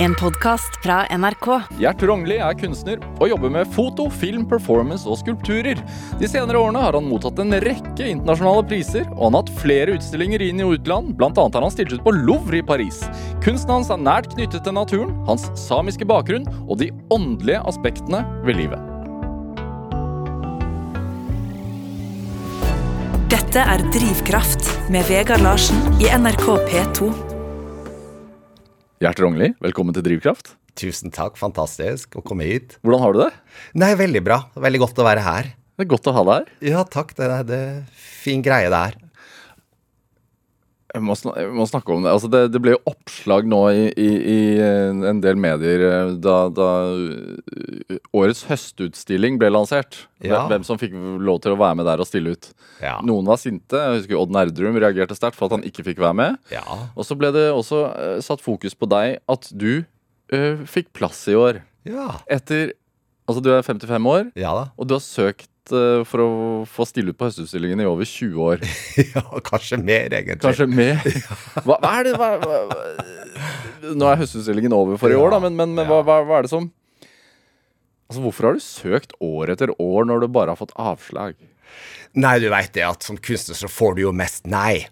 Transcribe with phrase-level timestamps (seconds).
[0.00, 1.46] En podkast fra NRK.
[1.82, 5.80] Gjert Rongli er kunstner og jobber med foto, film, performance og skulpturer.
[6.20, 9.96] De senere årene har han mottatt en rekke internasjonale priser, og han har hatt flere
[9.98, 13.00] utstillinger inn i utland, annet har han stilt ut på Louvre i Paris.
[13.42, 18.62] Kunsten hans er nært knyttet til naturen, hans samiske bakgrunn og de åndelige aspektene ved
[18.62, 18.78] livet.
[23.34, 27.27] Dette er Drivkraft med Vegard Larsen i NRK P2.
[28.98, 30.56] Gjert Rognli, velkommen til Drivkraft.
[30.74, 32.80] Tusen takk, fantastisk å komme hit.
[32.82, 33.28] Hvordan har du det?
[33.78, 34.38] Nei, veldig bra.
[34.58, 35.50] Veldig godt å være her.
[35.78, 36.48] Det er godt å ha deg her.
[36.66, 37.12] Ja, takk.
[37.14, 37.60] Det er det
[37.94, 38.96] fin greie det er.
[40.94, 42.12] Jeg må, snak jeg må, snakke om det.
[42.14, 44.38] Altså det, det ble jo oppslag nå i, i, i
[45.10, 50.00] en del medier eh, da, da, eh, årets høstutstilling ble lansert.
[50.24, 50.46] Ja.
[50.48, 52.50] Hvem som fikk lov til å være med der og stille ut.
[52.80, 52.96] Ja.
[53.04, 53.76] Noen var sinte.
[53.76, 56.40] Jeg husker Odd Nerdrum reagerte sterkt for at han ikke fikk være med.
[56.54, 56.64] Ja.
[56.94, 57.84] Og så ble det også
[58.24, 59.84] satt fokus på deg at du
[60.32, 61.62] ø, fikk plass i år.
[61.88, 62.14] Ja.
[62.32, 62.72] Etter
[63.28, 64.30] Altså, du er 55 år,
[64.80, 66.30] og du har søkt uh, for å
[66.68, 68.64] få stille ut på Høstutstillingen i over 20 år.
[69.14, 70.40] ja, kanskje mer, egentlig.
[70.44, 71.00] Kanskje mer?
[71.66, 72.58] Hva, hva er det hva, hva,
[73.94, 76.66] Nå er høstutstillingen over for i år, da, men, men, men hva er det som
[78.08, 81.36] Altså, Hvorfor har du søkt år etter år når du bare har fått avslag?
[82.16, 84.88] Nei, du veit det at som kunstner så får du jo mest nei.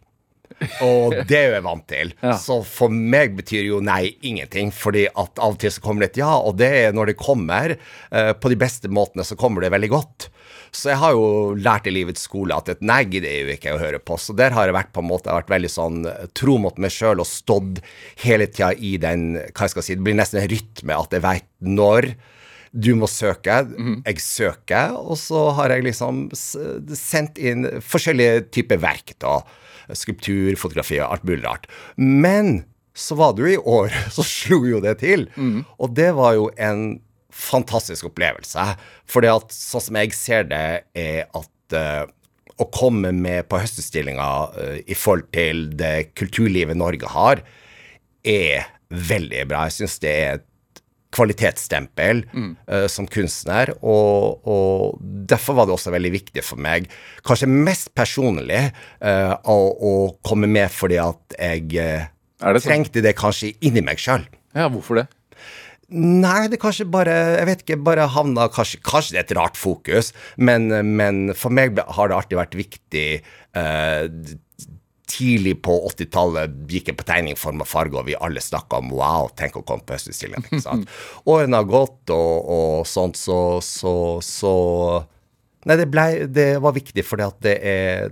[0.85, 2.13] Og det er jo jeg vant til.
[2.21, 2.37] Ja.
[2.41, 4.73] Så for meg betyr jo nei ingenting.
[4.75, 7.19] Fordi at av og til så kommer det et ja, og det er når det
[7.21, 10.29] kommer, eh, på de beste måtene, så kommer det veldig godt.
[10.77, 13.75] Så jeg har jo lært i livets skole at et nei gidder jeg jo ikke
[13.77, 14.19] å høre på.
[14.21, 16.59] Så der har jeg vært på en måte, jeg har vært veldig sånn eh, tro
[16.61, 17.81] mot meg sjøl og stått
[18.25, 21.25] hele tida i den hva jeg skal si, Det blir nesten en rytme at jeg
[21.25, 22.11] veit når
[22.77, 23.63] du må søke.
[24.05, 29.15] Jeg søker, og så har jeg liksom sendt inn forskjellige typer verk.
[29.23, 29.39] da.
[29.97, 31.71] Skulptur, fotografi og alt mulig rart.
[31.97, 35.29] Men så var det jo i år, så slo jo det til.
[35.81, 36.99] Og det var jo en
[37.37, 38.65] fantastisk opplevelse.
[39.11, 42.05] Fordi at sånn som jeg ser det, er at uh,
[42.57, 47.45] å komme med på høstestillinga uh, i forhold til det kulturlivet Norge har,
[48.27, 49.67] er veldig bra.
[49.69, 50.47] Jeg syns det er et
[51.17, 52.23] kvalitetsstempel
[52.67, 54.99] eh, som kunstner, og, og
[55.31, 56.91] derfor var det også veldig viktig for meg,
[57.27, 58.67] kanskje mest personlig,
[59.01, 59.93] eh, å, å
[60.27, 62.09] komme med fordi at jeg eh,
[62.43, 62.67] det sånn?
[62.67, 64.27] trengte det kanskje inni meg sjøl.
[64.57, 65.07] Ja, hvorfor det?
[65.95, 69.59] Nei, det kanskje bare Jeg vet ikke, bare havna Kanskje, kanskje det er et rart
[69.59, 70.67] fokus, men,
[70.99, 74.09] men for meg har det alltid vært viktig eh,
[75.07, 78.91] Tidlig på 80-tallet gikk jeg på tegning, form og farge, og vi alle snakka om
[78.99, 80.49] wow, tenk å komme på Østutstillingen.
[80.49, 80.91] ikke sant?
[81.31, 83.93] Årene har gått, og, og sånt, så, så,
[84.27, 84.55] så
[85.67, 88.11] Nei, det, ble, det var viktig fordi at det er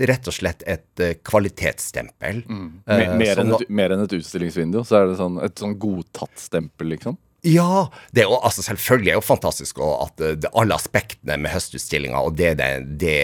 [0.00, 2.44] rett og slett et eh, kvalitetsstempel.
[2.48, 4.80] Me, Uh, mer, enn et, mer enn et utstillingsvindu?
[4.88, 7.18] Så er det sånn, et sånn godtatt stempel, liksom?
[7.42, 11.50] Ja, det er jo, altså selvfølgelig er jo fantastisk at eh, det, alle aspektene med
[11.50, 12.68] høstutstillinga, og det, det,
[13.02, 13.16] det,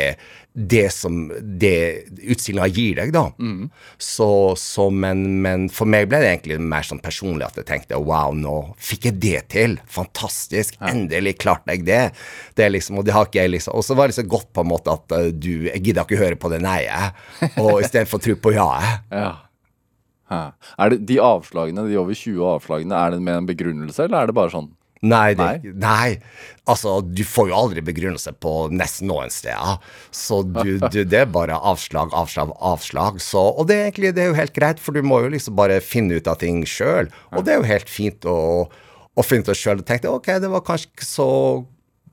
[0.58, 3.28] det som det utstillinga gir deg, da.
[4.02, 8.00] Så, så men, men for meg ble det egentlig mer sånn personlig at jeg tenkte
[8.02, 9.76] wow, nå fikk jeg det til.
[9.86, 10.78] Fantastisk.
[10.82, 12.02] Endelig klarte jeg det.
[12.58, 14.64] Det liksom, og det har ikke jeg liksom Og så var det så godt på
[14.64, 17.14] en måte at eh, du Jeg gidder ikke høre på det nei-et,
[17.60, 19.04] og istedenfor tro på ja-et.
[19.18, 19.34] Ja.
[20.28, 20.40] Hæ.
[20.76, 24.30] Er det de avslagene, de over 20 avslagene, er det med en begrunnelse, eller er
[24.30, 24.68] det bare sånn?
[25.06, 26.18] Nei, det, nei.
[26.68, 29.78] Altså, du får jo aldri begrunnelse på nesten noen steder.
[30.14, 33.22] Så du, du, det er bare avslag, avslag, avslag.
[33.22, 35.56] Så, og det er egentlig det er jo helt greit, for du må jo liksom
[35.58, 37.12] bare finne ut av ting sjøl.
[37.36, 38.38] Og det er jo helt fint å,
[38.68, 39.82] å finne ut av sjøl.
[39.82, 41.28] Og tenkte ok, det var kanskje ikke så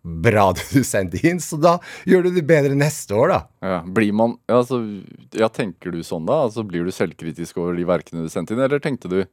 [0.05, 3.39] bra det du sendte inn, så da gjør du det bedre neste år, da.
[3.65, 4.81] Ja, blir man, ja, altså,
[5.33, 6.43] ja, Tenker du sånn da?
[6.45, 9.23] Altså, Blir du selvkritisk over de verkene du sendte inn, eller tenkte du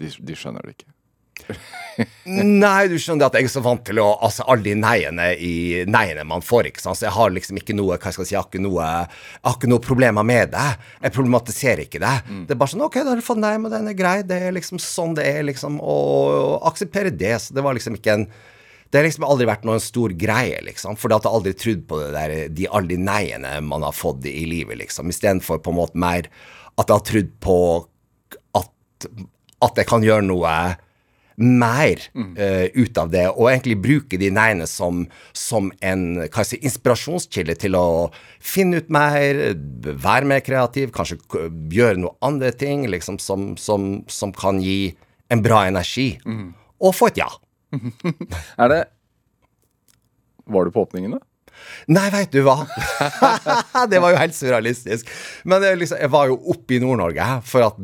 [0.00, 0.90] de, de skjønner det ikke?
[2.30, 5.54] Nei, du skjønner at jeg er så vant til å Altså, alle de neiene, i,
[5.88, 6.98] neiene man får, ikke sant.
[7.00, 9.48] Så jeg har liksom ikke noe Hva skal jeg si, jeg har ikke noe Jeg
[9.48, 10.68] har ikke noe problemer med det.
[11.02, 12.14] Jeg problematiserer ikke det.
[12.48, 14.16] Det er bare sånn OK, da har du fått nei, men den er grei.
[14.26, 15.80] Det er liksom sånn det er, liksom.
[15.82, 17.36] Og akseptere det.
[17.42, 18.30] Så det var liksom ikke en
[18.90, 20.96] det har liksom aldri vært noen stor greie, liksom.
[20.98, 24.26] For jeg har aldri trodd på det der, de, alle de neiene man har fått
[24.26, 25.12] i livet, liksom.
[25.12, 26.26] Istedenfor på en måte mer
[26.74, 27.58] at jeg har trodd på
[28.58, 29.06] at,
[29.62, 30.54] at jeg kan gjøre noe
[31.40, 35.06] mer uh, ut av det, og egentlig bruke de neiene som,
[35.36, 36.04] som en
[36.44, 37.86] si, inspirasjonskilde til å
[38.38, 39.40] finne ut mer,
[39.90, 41.20] være mer kreativ, kanskje
[41.72, 44.92] gjøre noe andre ting liksom, som, som, som kan gi
[45.32, 46.12] en bra energi.
[46.80, 47.30] Og få et ja.
[48.60, 48.80] Er det
[50.50, 51.20] Var du på åpningen, da?
[51.90, 52.56] Nei, veit du hva.
[53.90, 55.10] det var jo helt surrealistisk.
[55.50, 57.78] Men liksom, jeg var jo oppe i Nord-Norge, for at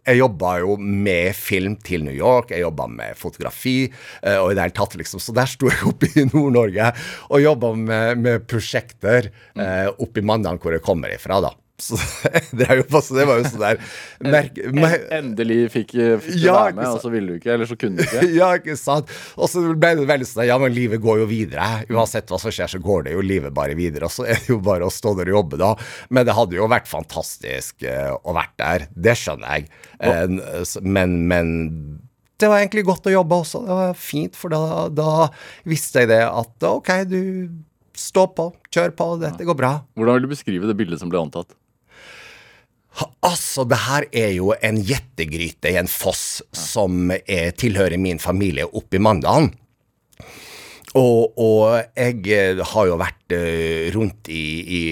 [0.00, 2.54] jeg jobba jo med film til New York.
[2.54, 3.78] Jeg jobba med fotografi,
[4.22, 5.22] eh, og i det hele tatt, liksom.
[5.22, 6.92] Så der sto jeg oppe i Nord-Norge
[7.30, 10.00] og jobba med, med prosjekter mm.
[10.02, 11.54] oppe i Mandal, hvor jeg kommer ifra, da.
[11.82, 11.98] Så
[12.58, 13.80] det, jo, så det var jo sånn der
[14.22, 17.66] merke, mer, Endelig fikk, fikk du Ja, være med, og så ville du ikke, eller
[17.66, 18.22] så kunne du ikke.
[18.38, 19.10] Ja, ikke sant?
[19.34, 21.66] Og så ble det veldig sånn Ja, men livet går jo videre.
[21.90, 24.06] Uansett hva som skjer, så går det jo livet bare videre.
[24.06, 25.72] Og så er det jo bare å stå der og jobbe, da.
[26.14, 28.86] Men det hadde jo vært fantastisk uh, å vært der.
[28.94, 29.68] Det skjønner jeg.
[29.98, 31.52] Uh, men, men
[32.38, 33.64] det var egentlig godt å jobbe også.
[33.66, 35.28] Det var fint, for da, da
[35.66, 37.20] visste jeg det at OK, du
[37.98, 39.76] stå på, kjør på, dette går bra.
[39.98, 41.54] Hvordan vil du beskrive det bildet som ble antatt?
[43.24, 48.66] Altså, det her er jo en gjettegryte i en foss som er, tilhører min familie
[48.70, 49.50] oppe i Mandalen.
[50.94, 51.62] Og, og
[51.98, 54.82] jeg eh, har jo vært eh, rundt i, i,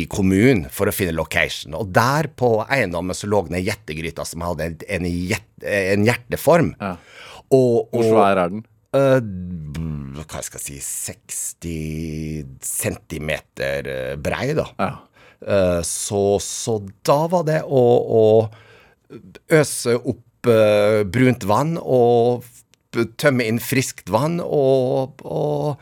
[0.00, 1.76] i kommunen for å finne location.
[1.78, 5.06] Og der på eiendommen så lå det en gjettegryte som hadde en, en,
[5.70, 6.72] en hjerteform.
[6.82, 6.96] Ja.
[7.54, 8.66] Og, Hvor svær er den?
[8.88, 9.20] Uh,
[10.24, 14.66] hva skal jeg si 60 centimeter brei, da.
[14.80, 14.90] Ja.
[15.46, 17.84] Eh, så, så da var det å,
[18.22, 18.24] å
[19.54, 22.44] øse opp eh, brunt vann og
[23.20, 25.76] tømme inn friskt vann og, og,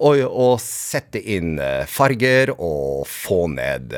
[0.00, 3.96] og, og sette inn eh, farger og få ned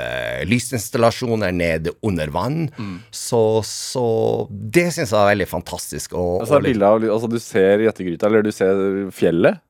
[0.48, 2.64] lysinstallasjoner ned under vann.
[3.10, 4.06] Så, så
[4.48, 6.16] det syns jeg var veldig fantastisk.
[6.16, 8.82] Altså, er bildet altså, du ser gjettegryta, eller du ser
[9.14, 9.60] fjellet,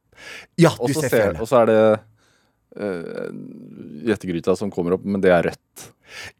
[0.60, 1.42] ja, du så ser ser- fjellet.
[1.42, 1.82] og så er det
[2.72, 5.86] gjettegryta som kommer opp, men det er rødt.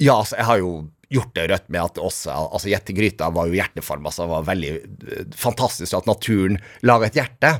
[0.01, 0.73] Ja, altså, jeg har jo
[1.13, 4.25] gjort det rødt med at også Altså, gjettegryta var jo hjerteform, altså.
[4.25, 6.59] Det var veldig eh, fantastisk at naturen
[6.89, 7.53] laga et hjerte.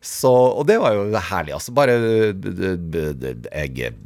[0.00, 1.74] Så Og det var jo herlig, altså.
[1.74, 4.00] Bare Jeg eh,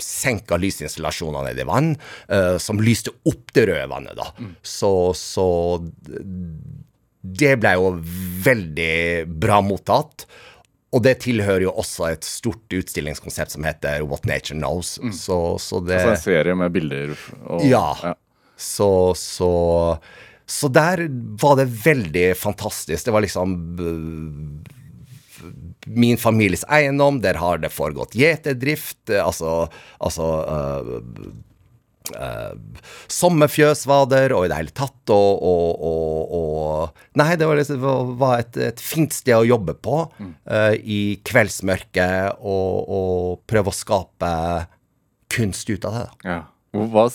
[0.00, 1.90] senka lysinstallasjonene ned i vann,
[2.32, 4.30] uh, som lyste opp det røde vannet, da.
[4.64, 5.44] Så, så
[7.20, 7.90] det ble jo
[8.46, 10.24] veldig bra mottatt.
[10.92, 14.96] Og det tilhører jo også et stort utstillingskonsept som heter What Nature Knows.
[15.14, 17.12] Så, så det Altså en serie med bilder
[17.46, 18.14] og ja.
[18.60, 19.50] Så, så
[20.50, 21.04] Så der
[21.40, 23.04] var det veldig fantastisk.
[23.06, 25.46] Det var liksom eh,
[25.86, 27.20] min families eiendom.
[27.22, 28.98] Der har det foregått gjeterdrift.
[29.14, 29.68] eh, Altså,
[30.00, 31.30] altså eh,
[33.10, 37.58] sommerfjøs var der, og i det hele tatt, og, og, og, og Nei, det var,
[37.58, 37.84] liksom,
[38.20, 43.76] var et, et fint sted å jobbe på eh, i kveldsmørket, og, og prøve å
[43.76, 44.32] skape
[45.30, 46.06] kunst ut av det.
[46.26, 46.40] Ja.
[46.90, 47.06] Hva,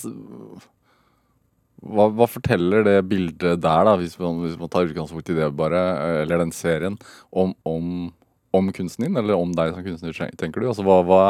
[1.86, 5.50] hva, hva forteller det bildet der, da, hvis man, hvis man tar utgangspunkt i det,
[5.58, 7.00] bare, eh, eller den serien,
[7.32, 8.10] om, om,
[8.56, 10.72] om kunsten din, eller om deg som kunstner, tenker du?
[10.72, 11.24] Altså, hva, hva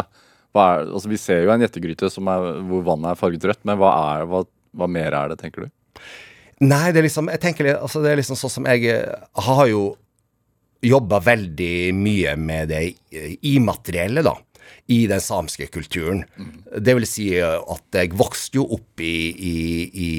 [0.64, 4.30] er, altså, vi ser jo en gjettegryte hvor vannet er farget rødt, men hva, er,
[4.30, 6.02] hva, hva mer er det, tenker du?
[6.64, 8.94] Nei, det er liksom Jeg tenker altså det er liksom sånn som jeg
[9.48, 9.82] har jo
[10.86, 12.82] jobba veldig mye med det
[13.50, 14.36] immaterielle, da.
[14.92, 16.20] I den samiske kulturen.
[16.70, 19.56] Det vil si eh, at jeg vokste jo opp i, i,
[19.90, 20.10] i,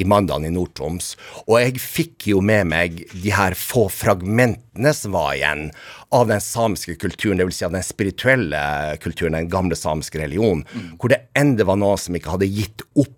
[0.00, 1.10] i Mandalen i Nord-Troms,
[1.44, 5.66] og jeg fikk jo med meg de her få fragmentene som var igjen
[6.14, 8.62] av den samiske kulturen, vil si av den spirituelle
[9.04, 10.64] kulturen, den gamle samiske religionen,
[10.96, 13.12] hvor det enda var noen som ikke hadde gitt opp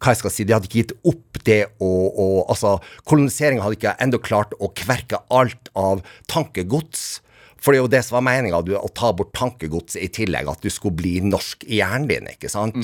[0.00, 2.78] hva jeg skal si, De hadde ikke gitt opp det å, å altså,
[3.08, 7.20] Koloniseringa hadde ikke ennå klart å kverke alt av tankegods.
[7.60, 10.64] For det er jo det som var meninga, å ta bort tankegodset i tillegg, at
[10.64, 12.78] du skulle bli norsk i hjernen din, ikke sant.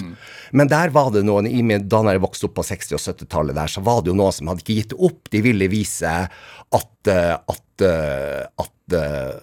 [0.53, 3.57] Men der var det noen, i min, da jeg vokste opp på 60- og 70-tallet
[3.57, 5.33] der, så var det jo noen som hadde ikke gitt opp.
[5.33, 9.41] De ville vise at, eh, at, eh, at eh,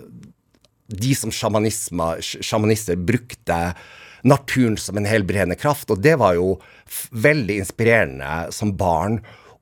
[0.94, 3.60] de som sjamanister brukte
[4.24, 6.56] naturen som en helbredende kraft, og det var jo
[7.12, 9.20] veldig inspirerende som barn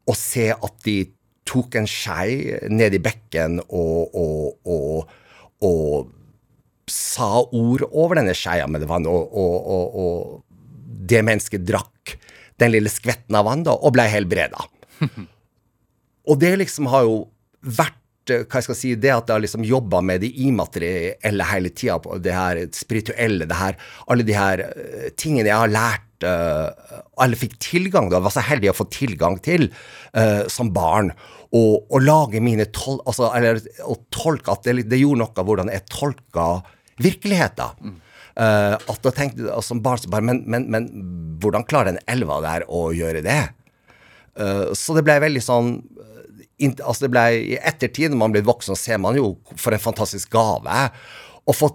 [0.09, 0.99] å se at de
[1.47, 5.17] tok en skei ned i bekken og, og, og,
[5.65, 6.11] og
[6.91, 12.17] sa ord over denne skeia med vann, og, og, og, og det mennesket drakk
[12.61, 14.67] den lille skvetten av vann da, og ble helbreda.
[16.29, 17.15] Og det liksom har jo
[17.65, 21.47] vært eh, hva jeg skal si, det at jeg har liksom jobba med det immaterielle
[21.49, 26.07] hele tida, det her spirituelle, det her, alle de her eh, tingene jeg har lært
[26.21, 29.71] alle fikk tilgang da, var så heldig å få tilgang til
[30.13, 31.09] uh, som barn.
[31.51, 33.01] Og, og lage mine tol...
[33.03, 36.45] Altså, eller å tolke at det, det gjorde noe hvordan jeg tolka
[37.01, 37.97] virkeligheten.
[38.39, 40.87] Eh, at da tenkte altså, så bare men, men, men
[41.43, 43.41] hvordan klarer den elva der å gjøre det?
[44.39, 48.31] Uh, så det ble veldig sånn in, int- Altså det ble I ettertid, når man
[48.31, 50.77] blir voksen, ser man jo for en fantastisk gave.
[51.43, 51.67] å få,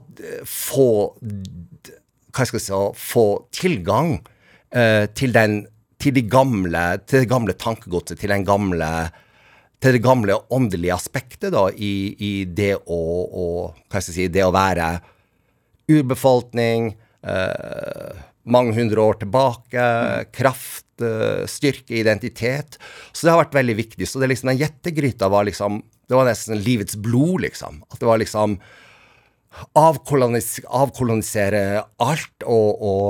[0.48, 0.88] få
[2.32, 4.14] Hva skal jeg si Få tilgang
[4.72, 5.66] uh, til den
[6.00, 8.88] til, de gamle, til det gamle tankegodset, til den gamle
[9.82, 13.46] til det gamle åndelige aspektet da, i, i det å, å,
[13.90, 14.88] hva skal jeg si, det å være
[15.92, 16.94] urbefolkning,
[17.26, 19.84] eh, mange hundre år tilbake,
[20.34, 22.78] kraft, eh, styrke, identitet.
[23.12, 24.08] Så det har vært veldig viktig.
[24.08, 27.80] Så det liksom, den gjettegryta var liksom Det var nesten livets blod, liksom.
[27.90, 28.60] At det var liksom
[29.74, 33.06] avkolonis avkolonisere alt og, og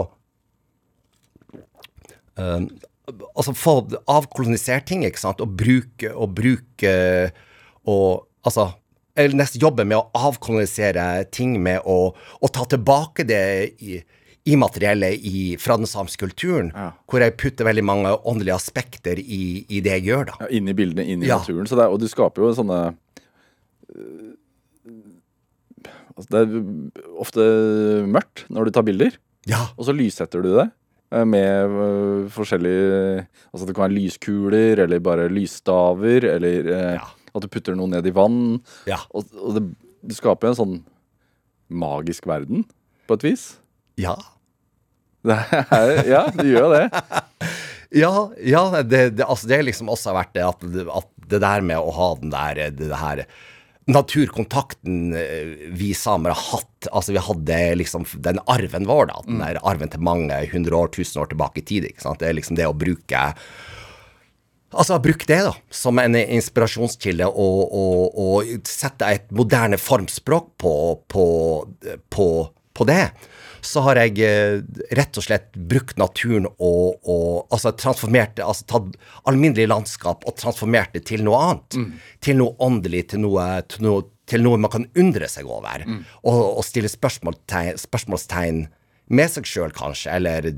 [2.40, 2.64] uh,
[3.06, 3.72] Altså få
[4.10, 6.96] avkolonisert ting, ikke sant, og bruke og bruke
[7.86, 8.68] og Altså
[9.16, 13.38] eller nesten jobbe med å avkolonisere ting med å, å ta tilbake det
[13.80, 13.96] i,
[14.52, 16.90] immaterielle i, fra den samiske kulturen, Ja.
[17.08, 20.36] hvor jeg putter veldig mange åndelige aspekter i, i det jeg gjør, da.
[20.44, 21.38] Ja, inn i bildene, inn i Ja.
[21.40, 21.66] naturen.
[21.66, 22.78] Så det og du skaper jo sånne
[23.96, 24.36] øh,
[26.16, 27.46] altså Det er ofte
[28.06, 29.16] mørkt når du tar bilder,
[29.48, 29.64] Ja.
[29.78, 30.68] og så lyssetter du det.
[31.14, 37.04] Øh, Med uh, forskjellige Altså det kan være lyskuler, eller bare lysstaver, eller uh, Ja.
[37.34, 38.60] at du putter noe ned i vann.
[38.88, 38.98] Ja.
[39.12, 39.64] Og, og det,
[40.06, 40.76] du skaper en sånn
[41.68, 42.64] magisk verden,
[43.06, 43.46] på et vis.
[44.00, 44.14] Ja.
[45.26, 46.86] Det er, ja, du gjør jo det.
[47.96, 48.10] Ja,
[48.42, 51.92] ja det, det, altså det liksom også vært det at, at det der med å
[51.94, 53.22] ha den der det her
[53.86, 59.22] naturkontakten eh, vi samer har hatt Altså vi hadde liksom den arven vår, da.
[59.26, 61.88] Den der arven til mange hundre år, tusen år tilbake i tid.
[61.88, 62.20] ikke sant?
[62.22, 63.22] Det er liksom det å bruke
[64.76, 70.72] Altså, bruk det da, som en inspirasjonskilde, og, og, og sette et moderne formspråk på,
[71.08, 71.26] på,
[72.12, 72.26] på,
[72.76, 73.06] på det.
[73.66, 74.60] Så har jeg eh,
[74.94, 78.94] rett og slett brukt naturen og, og altså transformert det, altså tatt
[79.26, 81.78] alminnelig landskap og transformert det til noe annet.
[82.22, 85.82] Til noe åndelig, til noe, til noe, til noe man kan undre seg over.
[86.22, 88.64] Og, og stille spørsmålstegn, spørsmålstegn
[89.10, 90.48] med seg sjøl, kanskje, eller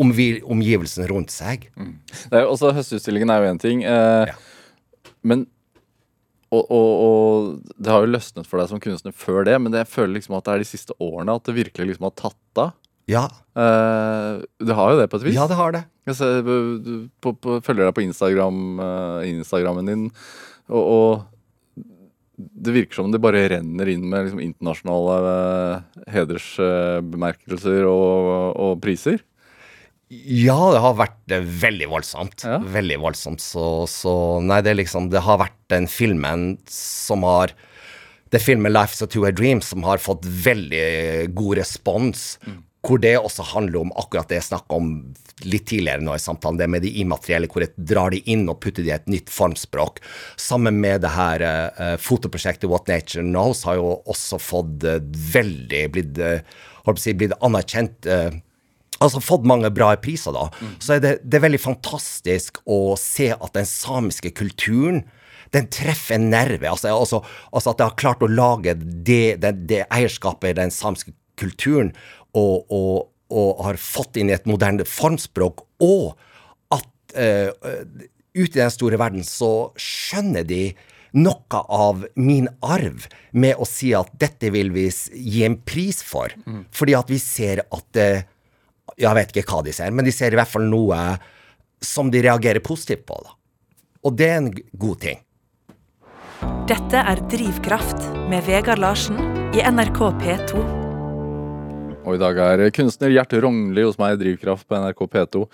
[0.00, 1.68] omgi, omgivelsen rundt seg.
[2.32, 3.84] Er, også Høstutstillingen er jo én ting.
[3.84, 4.36] Eh, Ja.
[5.22, 5.46] Men
[6.50, 9.86] og, og, og det har jo løsnet for deg som kunstner før det, men jeg
[9.86, 12.72] føler liksom at det er de siste årene at det virkelig liksom har tatt av.
[13.10, 13.28] Ja,
[13.60, 15.34] Uh, det har jo det på et vis.
[15.34, 15.80] ja det har det.
[16.06, 20.04] Jeg ser, du- på, på, følger deg på Instagram, uh, Instagrammen din,
[20.70, 21.82] og, og
[22.38, 29.20] det virker som det bare renner inn med liksom, internasjonale uh, hedersbemerkelser og, og priser.
[30.10, 32.42] Ja, det har vært eh, veldig voldsomt.
[32.42, 32.58] Ja.
[32.58, 33.42] Veldig voldsomt.
[33.44, 34.12] Så, så
[34.42, 37.54] nei, det er liksom Det har vært den filmen som har
[38.30, 42.38] Det filmen 'Life is a Two-Way Dream' som har fått veldig god respons.
[42.86, 44.92] Hvor det også handler om akkurat det jeg snakka om
[45.44, 48.60] litt tidligere nå i samtalen, det med de immaterielle, hvor jeg drar de inn og
[48.60, 50.00] putter de i et nytt formspråk.
[50.40, 55.00] Sammen med det her uh, fotoprosjektet What Nature Knows har jo også fått uh,
[55.34, 58.06] veldig blitt, uh, si, blitt anerkjent.
[58.06, 58.30] eh,
[59.00, 60.48] altså fått mange bra priser, da.
[60.82, 65.04] Så er det, det er veldig fantastisk å se at den samiske kulturen
[65.54, 66.68] den treffer en nerve.
[66.70, 70.74] Altså, altså, altså at det har klart å lage det, det, det eierskapet i den
[70.74, 71.90] samiske kulturen,
[72.36, 76.12] og, og, og har fått inn i et moderne formspråk, og
[76.76, 77.50] at uh,
[78.36, 80.68] ute i den store verden så skjønner de
[81.18, 86.30] noe av min arv med å si at dette vil vi gi en pris for.
[86.70, 88.22] Fordi at vi ser at eh,
[88.98, 91.18] Jeg vet ikke hva de ser, men de ser i hvert fall noe
[91.80, 93.16] som de reagerer positivt på.
[93.24, 93.30] da.
[94.04, 95.20] Og det er en god ting.
[96.70, 99.18] Dette er Drivkraft med Vegard Larsen
[99.56, 100.62] i NRK P2.
[102.00, 105.44] Og i dag er kunstner Gjert Rognli hos meg i Drivkraft på NRK P2.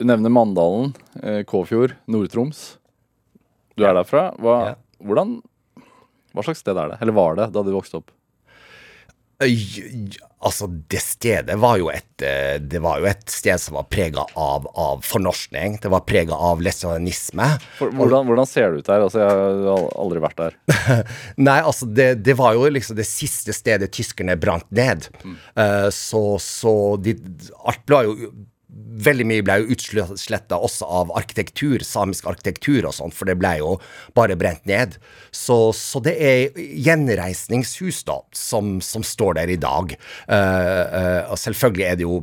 [0.00, 2.78] Du nevner Mandalen, eh, Kåfjord, Nord-Troms.
[3.76, 4.30] Du er derfra.
[4.40, 4.74] Hva, Ja.
[5.04, 5.42] hvordan,
[6.34, 6.98] hva slags sted er det?
[7.00, 8.10] Eller var det da du vokste opp?
[10.40, 14.24] Altså, det stedet var jo et eh, Det var jo et sted som var prega
[14.40, 15.76] av, av fornorskning.
[15.82, 17.48] Det var prega av lesbianisme.
[17.80, 19.04] Hvordan, hvordan ser det ut der?
[19.04, 20.56] Altså, jeg har aldri vært der.
[21.48, 25.10] Nei, altså, det, det var jo liksom det siste stedet tyskerne brant ned.
[25.20, 27.18] Eh, så så de,
[27.68, 28.16] alt ble jo
[29.00, 33.54] Veldig mye ble jo utsletta også av arkitektur, samisk arkitektur og sånt, for det ble
[33.62, 33.70] jo
[34.16, 34.98] bare brent ned.
[35.32, 39.96] Så, så det er gjenreisningshus, da, som, som står der i dag.
[40.28, 42.20] Uh, uh, og selvfølgelig er det jo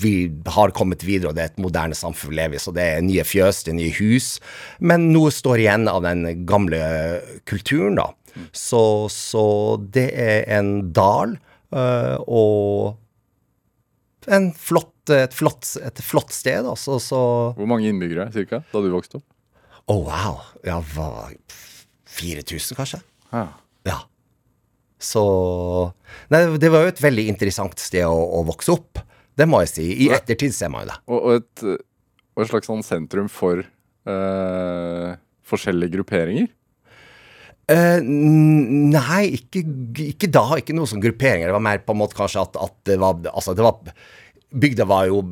[0.00, 2.84] vi har kommet videre, og det er et moderne samfunn vi lever i, så det
[2.94, 4.28] er nye fjøs, det er nye hus.
[4.80, 6.80] Men noe står igjen av den gamle
[7.48, 8.08] kulturen, da.
[8.56, 9.44] Så, så
[9.92, 11.36] det er en dal,
[11.76, 12.96] øh, og
[14.30, 16.98] en flott, et, flott, et flott sted, altså.
[17.02, 17.20] Så
[17.56, 19.26] Hvor mange innbyggere cirka, da du vokste opp?
[19.90, 20.40] Å, wow.
[20.66, 21.30] Ja, hva
[22.12, 23.02] 4000, kanskje?
[23.32, 23.46] Ja.
[23.88, 23.98] Ja.
[25.02, 25.22] Så
[26.30, 29.00] Nei, det var jo et veldig interessant sted å, å vokse opp.
[29.38, 29.86] Det må jeg si.
[30.04, 30.98] I ettertid ser man jo det.
[31.08, 31.86] Og, og, et,
[32.36, 35.08] og et slags sånn sentrum for eh,
[35.48, 36.50] forskjellige grupperinger?
[37.70, 39.62] N- nei, ikke,
[40.12, 40.44] ikke da.
[40.58, 41.48] Ikke noe sånn grupperinger.
[41.50, 43.78] Det var mer på en måte kanskje at, at det var Altså, det var
[44.52, 45.22] Bygda var jo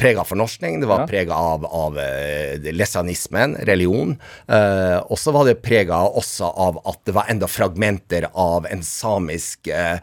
[0.00, 0.80] prega av fornorskning.
[0.80, 1.06] Det var Ja.
[1.06, 4.14] prega av, av eh, lesanismen, religion.
[4.48, 8.80] Eh, og så var det prega også av at det var enda fragmenter av en
[8.82, 9.98] samisk eh,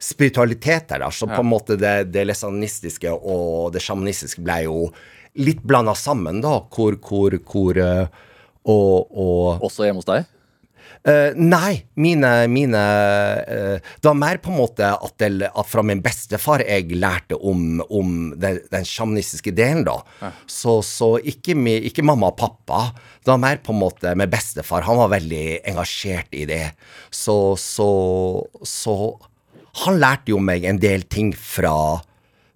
[0.00, 1.04] spiritualitet der.
[1.04, 1.10] da.
[1.12, 4.78] Så på en måte det, det lesanistiske og det sjamanistiske ble jo
[5.36, 6.60] litt blanda sammen, da.
[6.72, 8.06] Hvor, hvor, hvor eh,
[8.64, 10.24] og, og Også hjemme hos deg?
[11.04, 12.80] Eh, nei, mine, mine
[13.44, 17.36] uh, Det var mer på en måte at, det, at fra min bestefar jeg lærte
[17.36, 19.98] om, om den, den sjamanistiske delen, da.
[20.48, 22.86] Så, så ikke, mi, ikke mamma og pappa.
[23.20, 24.86] Det var mer på en måte med bestefar.
[24.88, 25.44] Han var veldig
[25.74, 26.64] engasjert i det.
[27.12, 27.90] Så, så,
[28.64, 28.96] så
[29.84, 32.00] han lærte jo meg en del ting fra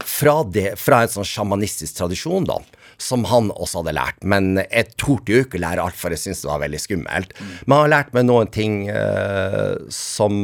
[0.09, 2.59] fra, det, fra en sånn sjamanistisk tradisjon, da,
[2.99, 4.25] som han også hadde lært.
[4.27, 7.35] Men jeg torde jo ikke lære alt, for jeg syntes det var veldig skummelt.
[7.65, 10.35] Men han har lært meg noen ting uh, som,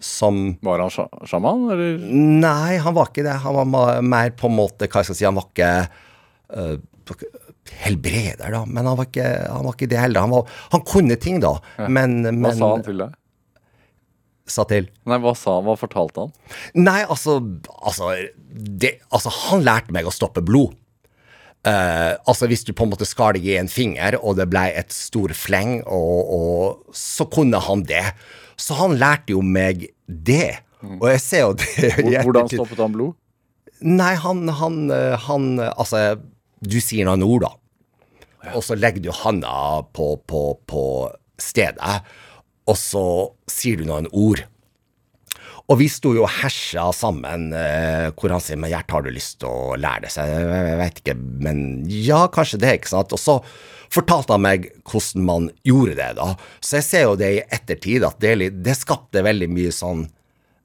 [0.00, 0.94] som Var han
[1.28, 2.00] sjaman, eller?
[2.40, 3.36] Nei, han var ikke det.
[3.44, 5.72] Han var mer på en måte Hva skal jeg si, han var ikke
[6.56, 6.76] uh,
[7.84, 10.24] helbreder, da, men han var ikke, han var ikke det heller.
[10.24, 13.16] Han, var, han kunne ting, da, men, men Hva sa han til deg?
[14.50, 15.66] Sa til Nei, hva sa han?
[15.68, 16.32] Hva fortalte han?
[16.80, 17.38] Nei, altså,
[17.78, 18.10] altså,
[18.50, 20.74] det, altså Han lærte meg å stoppe blod.
[21.68, 24.64] Eh, altså Hvis du på en måte skar deg i en finger, og det ble
[24.80, 28.06] et stor fleng, og, og så kunne han det.
[28.60, 30.60] Så han lærte jo meg det.
[30.80, 31.90] Og jeg ser jo det
[32.24, 33.16] Hvordan stoppet han blod?
[33.84, 36.20] Nei, han, han, eh, han Altså,
[36.60, 37.52] du sier noen ord, da.
[38.56, 39.52] Og så legger du handa
[39.92, 40.82] på, på, på
[41.40, 41.96] stedet,
[42.68, 43.04] og så
[43.50, 44.40] sier du noen ord.
[45.70, 49.10] Og vi sto jo og hersa sammen, eh, hvor han sier men Gjert, har du
[49.14, 50.14] lyst til å lære det?
[50.16, 53.14] Så jeg, vet ikke, men ja, kanskje det, ikke sant?
[53.14, 53.38] Og så
[53.90, 56.32] fortalte han meg hvordan man gjorde det, da.
[56.58, 60.08] Så jeg ser jo det i ettertid, at det, det skapte veldig mye sånn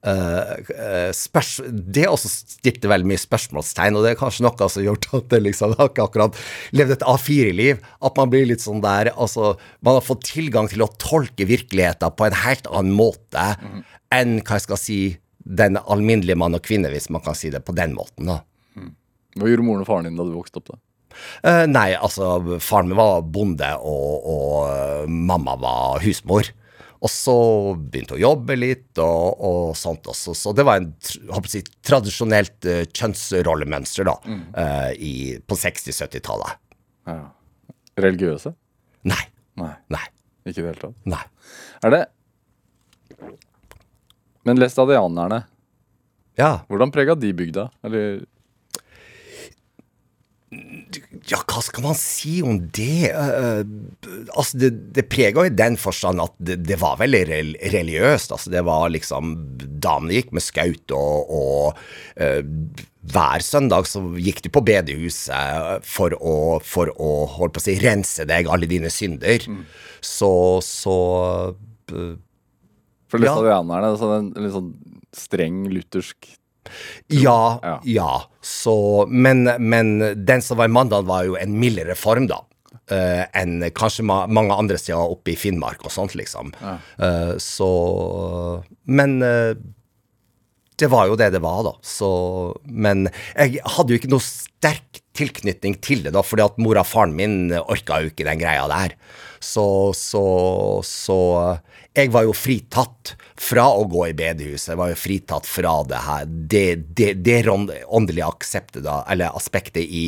[0.05, 4.87] eh, spørs, det også stilte veldig mye spørsmålstegn, og det er kanskje noe som har
[4.89, 6.39] gjort at det liksom ikke akkurat
[6.77, 7.81] levd et A4-liv.
[8.05, 12.17] At man blir litt sånn der altså, Man har fått tilgang til å tolke virkeligheten
[12.17, 13.45] på en helt annen måte
[14.13, 14.99] enn hva jeg skal si
[15.45, 18.31] den alminnelige mann og kvinne, hvis man kan si det på den måten.
[18.31, 18.41] da.
[19.35, 20.73] Hva gjorde moren og faren din da du vokste opp?
[20.73, 20.81] da?
[21.45, 26.49] Uh, nei, altså, faren min var bonde, og, og eh, mamma var husmor.
[27.05, 27.35] Og så
[27.75, 30.33] begynte hun å jobbe litt, og, og sånt også.
[30.35, 30.89] Så det var en
[31.51, 35.13] si, tradisjonelt uh, kjønnsrollemønster da, eh, i,
[35.45, 36.61] på 60-70-tallet.
[37.11, 37.19] Ja.
[38.01, 38.55] Religiøse?
[39.07, 39.21] Nei.
[39.59, 40.03] Nei, Nei.
[40.43, 40.95] ikke i det hele tatt.
[41.07, 41.21] Nei.
[41.85, 42.05] Er det
[44.45, 45.43] Men læstadianerne,
[46.37, 46.59] Ja.
[46.69, 47.69] hvordan prega de bygda?
[47.83, 48.23] Eller
[51.27, 53.09] Ja, hva skal man si om det?
[53.11, 53.65] Uh,
[54.37, 57.23] altså, det, det prega i den forstand at det, det var veldig
[57.73, 58.31] religiøst.
[58.35, 59.33] Altså, det var liksom
[59.83, 61.81] Damene gikk med skaut, og, og
[62.21, 62.45] uh,
[63.11, 67.75] hver søndag så gikk du på bedehuset for å, for å holdt på å si,
[67.81, 69.43] rense deg alle dine synder.
[70.05, 70.31] Så,
[70.65, 70.95] så
[71.93, 72.15] eh,
[73.15, 73.35] For Ja.
[73.35, 74.73] læstadianerne, altså en litt sånn
[75.15, 76.33] streng luthersk
[77.13, 77.79] Ja, Ja.
[77.83, 78.11] ja.
[78.41, 82.41] Så, men, men den som var i Mandal, var jo en mildere form, da.
[82.91, 86.51] Uh, enn kanskje ma mange andre steder oppe i Finnmark og sånt, liksom.
[87.01, 87.69] Eh, så
[88.85, 89.55] Men uh,
[90.77, 91.73] det var jo det det var, da.
[91.81, 92.09] Så
[92.65, 96.89] Men jeg hadde jo ikke noe sterk tilknytning til det, da, fordi at mora og
[96.89, 98.97] faren min orka jo ikke den greia der.
[99.39, 100.25] Så, så,
[100.85, 101.17] så
[101.95, 104.73] jeg var jo fritatt fra å gå i bedehuset.
[104.73, 106.65] Jeg var jo fritatt fra det her, det,
[106.97, 110.05] det, det åndelige akseptet da, eller aspektet i,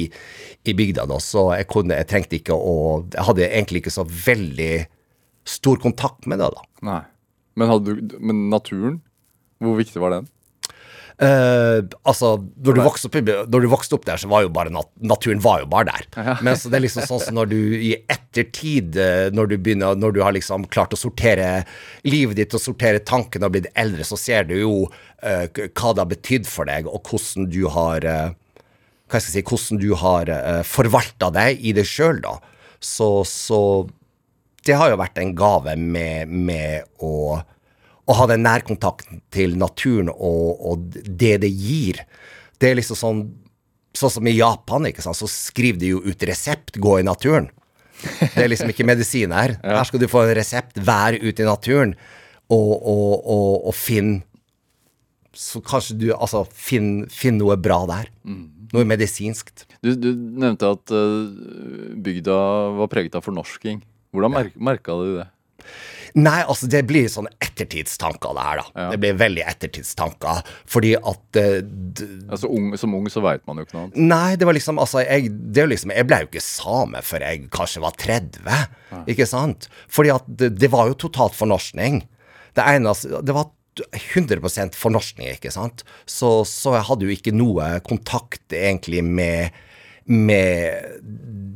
[0.67, 1.07] i bygda.
[1.09, 1.19] Da.
[1.23, 2.75] Så jeg, kunne, jeg trengte ikke å
[3.13, 4.71] Jeg hadde egentlig ikke så veldig
[5.47, 6.65] stor kontakt med det, da.
[6.87, 7.03] Nei.
[7.57, 8.99] Men, du, men naturen,
[9.63, 10.27] hvor viktig var den?
[11.17, 13.15] Eh, altså, når du, opp,
[13.49, 16.07] når du vokste opp der, så var jo bare nat naturen var jo bare der.
[16.45, 19.97] Men så det er liksom sånn som når du i ettertid, eh, når du begynner,
[19.97, 21.63] når du har liksom klart å sortere
[22.05, 26.03] livet ditt og sortere tankene og blitt eldre, så ser du jo uh, hva det
[26.03, 28.29] har betydd for deg, og hvordan du har uh,
[29.07, 32.37] hva skal jeg si, hvordan du har uh, forvalta deg i deg sjøl, da.
[32.83, 33.59] Så, så
[34.67, 37.39] det har jo vært en gave med, med å,
[38.07, 42.01] å ha den nærkontakten til naturen og, og det det gir.
[42.59, 43.27] Det er liksom sånn
[43.97, 47.47] Sånn som i Japan, ikke sant, så skriver de jo ut resept 'gå i naturen'.
[48.35, 49.55] Det er liksom ikke medisin her.
[49.63, 51.95] Her skal du få en resept, vær ute i naturen,
[52.45, 54.19] og, og, og, og finn
[55.37, 58.09] så kanskje du altså finn, finn noe bra der.
[58.73, 59.67] Noe medisinskt.
[59.85, 62.37] Du, du nevnte at eh, bygda
[62.79, 63.83] var preget av fornorsking.
[64.15, 65.27] Hvordan mer merka du det?
[66.17, 68.65] Nei, altså det blir sånne ettertidstanker, det her, da.
[68.73, 68.85] Ja.
[68.93, 70.41] Det blir veldig ettertidstanker.
[70.65, 71.59] Fordi at eh,
[72.27, 73.99] Altså, ung, Som ung så veit man jo ikke noe annet.
[74.09, 77.45] Nei, det var liksom Altså, jeg, det liksom, jeg ble jo ikke same før jeg
[77.53, 78.65] kanskje var 30,
[79.13, 79.69] ikke sant?
[79.93, 82.01] Fordi at det, det var jo totalt fornorskning.
[82.57, 85.83] Det eneste Det var 100% fornorskning, ikke sant?
[86.09, 89.53] Så, så jeg hadde jo ikke noe kontakt egentlig med
[90.07, 90.97] med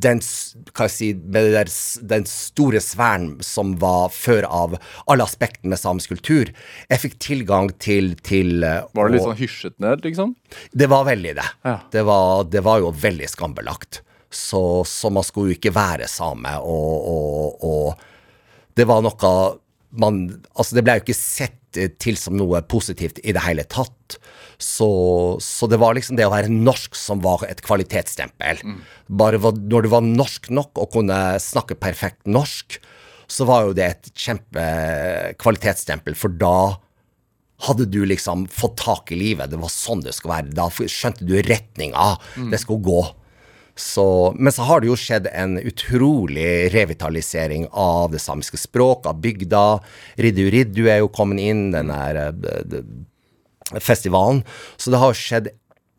[0.01, 1.71] den, si, med der,
[2.09, 6.51] den store sfæren som var før av alle aspektene med samisk kultur.
[6.89, 10.35] Jeg fikk tilgang til, til eh, Var det litt sånn hysjet ned, liksom?
[10.73, 11.49] det var veldig det.
[11.67, 11.77] Ja.
[11.93, 14.01] Det, var, det var jo veldig skambelagt.
[14.31, 19.33] Så, så man skulle jo ikke være same, og, og, og det var noe
[19.91, 20.21] man
[20.55, 24.17] Altså, det ble jo ikke sett eh, til som noe positivt i det hele tatt.
[24.61, 24.87] Så,
[25.41, 28.61] så det var liksom det å være norsk som var et kvalitetsstempel.
[29.09, 32.77] Bare var, når du var norsk nok og kunne snakke perfekt norsk,
[33.31, 36.77] så var jo det et kjempekvalitetsstempel, for da
[37.67, 39.51] hadde du liksom fått tak i livet.
[39.51, 40.53] Det var sånn det skulle være.
[40.57, 42.15] Da skjønte du retninga
[42.51, 43.01] det skulle gå.
[43.75, 49.21] Så, men så har det jo skjedd en utrolig revitalisering av det samiske språk, av
[49.23, 49.65] bygda.
[50.21, 52.77] Riddu Riddu er jo kommet inn, den der eh,
[53.79, 54.43] festivalen.
[54.77, 55.49] Så det har skjedd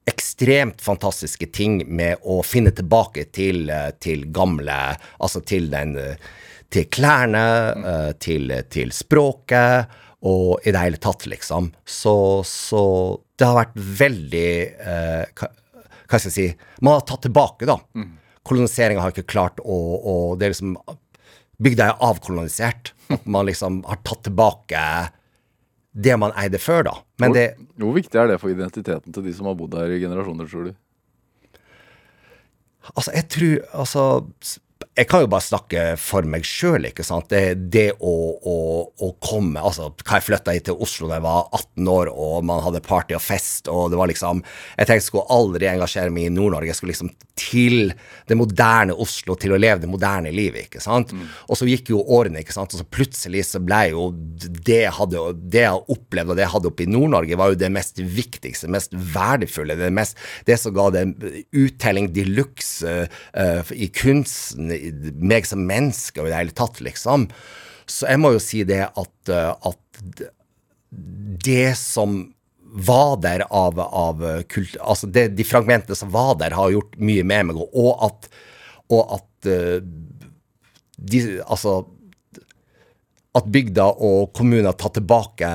[0.08, 6.30] ekstremt fantastiske ting med å finne tilbake til, eh, til gamle Altså til den eh,
[6.72, 9.90] Til klærne, til, til språket,
[10.24, 11.66] og i det hele tatt, liksom.
[11.84, 12.14] Så,
[12.48, 12.84] så
[13.36, 15.42] det har vært veldig eh,
[16.12, 17.78] hva, skal jeg si Man har tatt tilbake, da.
[18.44, 20.76] Koloniseringa har ikke klart å, å Det er liksom
[21.62, 22.90] Bygda er avkolonisert.
[23.12, 24.80] At man liksom har tatt tilbake
[25.92, 26.94] det man eide før, da.
[27.20, 29.92] Men hvor, det hvor viktig er det for identiteten til de som har bodd her
[29.92, 30.72] i generasjoner, tror du?
[32.96, 34.04] Altså, jeg tror Altså,
[34.96, 37.28] jeg kan jo bare snakke for meg sjøl, ikke sant.
[37.32, 38.56] Det, det å, å,
[38.92, 42.46] å komme Altså, hva jeg flytta hit til Oslo da jeg var 18 år, og
[42.48, 46.12] man hadde party og fest, og det var liksom Jeg tenkte jeg skulle aldri engasjere
[46.14, 46.70] meg i Nord-Norge.
[46.70, 47.92] Jeg skulle liksom til
[48.28, 51.14] det moderne Oslo, til å leve det moderne livet, ikke sant.
[51.48, 54.94] Og så gikk jo årene, ikke sant, og så plutselig så ble jo det jeg
[54.96, 58.02] hadde Det jeg opplevde, og det jeg hadde oppe i Nord-Norge, var jo det mest
[58.02, 61.06] viktigste, mest verdifulle, det, mest, det som ga det
[61.56, 64.71] uttelling de luxe uh, i kunsten,
[65.22, 67.28] meg som menneske i det hele tatt, liksom.
[67.88, 70.22] Så jeg må jo si det at, eh, at
[71.42, 72.22] det som
[72.72, 74.76] var der av, av kult...
[74.80, 78.30] Altså det, de fragmentene som var der, har gjort mye med meg, og at,
[78.92, 79.80] og at eh,
[81.02, 81.82] de, Altså
[83.34, 85.48] At bygda og kommuner tar tilbake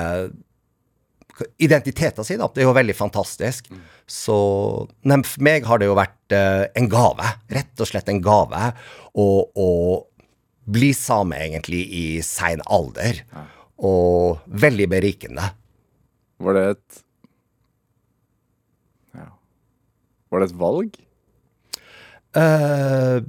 [1.62, 2.42] identiteten sin.
[2.42, 3.68] Det er jo veldig fantastisk.
[4.08, 4.36] Så
[5.04, 7.32] nei, for meg har det jo vært eh, en gave.
[7.52, 8.70] Rett og slett en gave.
[9.18, 9.68] Å å
[10.68, 13.22] bli same, egentlig, i sein alder.
[13.84, 15.44] Og veldig berikende.
[16.42, 17.02] Var det et
[19.16, 19.28] ja.
[20.30, 20.98] Var det et valg?
[22.36, 23.24] Uh,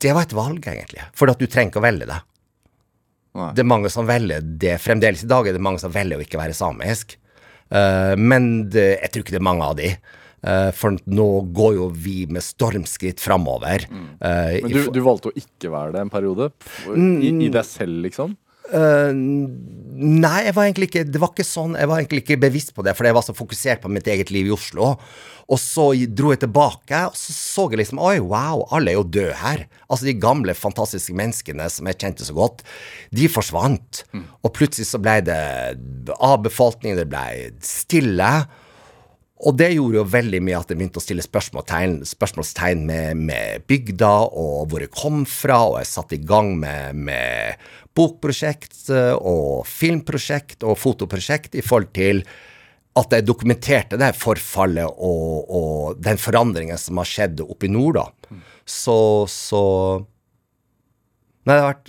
[0.00, 1.06] det var et valg, egentlig.
[1.16, 2.20] For at du trenger ikke å velge det.
[3.40, 3.50] Nei.
[3.54, 4.76] Det er mange som velger det.
[4.82, 7.16] Fremdeles i dag er det mange som velger å ikke være samisk.
[7.70, 9.94] Eh, men det, jeg tror ikke det er mange av de.
[10.40, 13.86] Eh, for nå går jo vi med stormskritt framover.
[13.90, 14.06] Mm.
[14.20, 16.50] Men du, du valgte å ikke være det en periode?
[16.94, 18.36] I, I deg selv, liksom?
[18.70, 22.70] Eh, nei, jeg var egentlig ikke Det var ikke sånn Jeg var egentlig ikke bevisst
[22.76, 24.92] på det, for jeg var så fokusert på mitt eget liv i Oslo.
[25.50, 29.08] Og så dro jeg tilbake, og så så jeg liksom Oi, wow, alle er jo
[29.18, 29.66] døde her.
[29.88, 32.62] Altså, de gamle, fantastiske menneskene som jeg kjente så godt,
[33.10, 34.04] de forsvant.
[34.46, 35.40] Og plutselig så ble det
[36.22, 38.30] avbefolkning, det ble stille.
[39.40, 43.64] Og det gjorde jo veldig mye at jeg begynte å stille spørsmålstegn, spørsmålstegn med, med
[43.70, 49.12] bygda og hvor jeg kom fra, og jeg satte i gang med, med bokprosjekt eh,
[49.14, 52.24] og filmprosjekt og fotoprosjekt i forhold til
[52.98, 58.00] at jeg dokumenterte det forfallet og, og den forandringen som har skjedd oppe i nord,
[58.00, 58.40] da.
[58.66, 58.96] Så,
[59.30, 59.64] så
[61.48, 61.88] Nei, det vært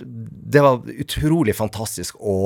[0.54, 2.36] Det var utrolig fantastisk å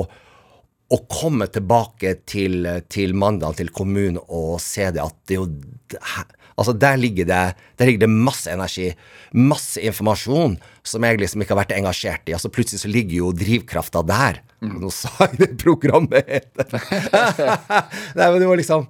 [0.87, 5.47] å komme tilbake til, til Mandal, til kommunen, og se det at det er jo
[6.57, 7.41] Altså, der ligger det,
[7.77, 8.89] der ligger det masse energi,
[9.37, 12.33] masse informasjon, som jeg liksom ikke har vært engasjert i.
[12.33, 14.41] Altså, plutselig så ligger jo drivkrafta der.
[14.65, 16.79] Nå sa jeg det programmet heter.
[18.17, 18.87] Nei, men det var liksom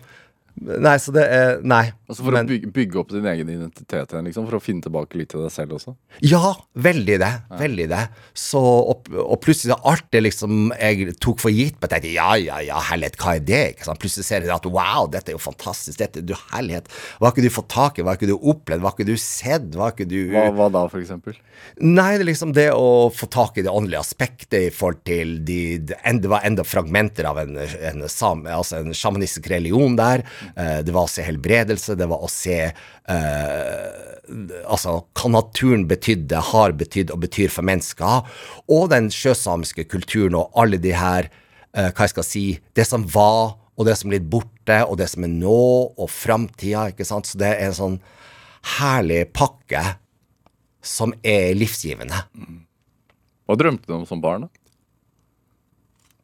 [0.57, 1.91] Nei, så det er Nei.
[2.07, 4.45] Altså For Men- å bygge, bygge opp din egen identitet igjen, liksom?
[4.47, 5.95] For å finne tilbake litt til deg selv også?
[6.23, 7.31] Ja, veldig det.
[7.59, 8.03] Veldig det.
[8.33, 12.29] Så, og, og plutselig så alt det liksom jeg tok for gitt, men tenkte ja,
[12.39, 13.63] ja, ja, herlighet, hva er det?
[13.75, 13.99] Ikke sant?
[13.99, 16.87] Plutselig ser jeg at wow, dette er jo fantastisk, dette du herlighet.
[17.19, 19.09] Hva har ikke du fått tak i, hva har ikke du opplevd, hva har ikke
[19.11, 21.35] du sett, hva har ikke du Hva, hva da, for eksempel?
[21.83, 25.37] Nei, det er liksom det å få tak i det åndelige aspektet i forhold til
[25.45, 30.23] de, det, var enda fragmenter av en, en, en, altså en sjamanistisk religion der.
[30.55, 34.03] Eh, det var å se helbredelse, det var å se eh,
[34.67, 38.27] Altså hva naturen betydde, har betydd og betyr for mennesker.
[38.67, 43.05] Og den sjøsamiske kulturen og alle de her eh, Hva jeg skal si Det som
[43.13, 45.61] var, og det som er litt borte, og det som er nå,
[45.95, 47.29] og framtida, ikke sant.
[47.29, 47.99] Så det er en sånn
[48.77, 49.83] herlig pakke
[50.83, 52.23] som er livsgivende.
[53.47, 54.47] Hva drømte du om som barn?
[54.47, 54.67] da?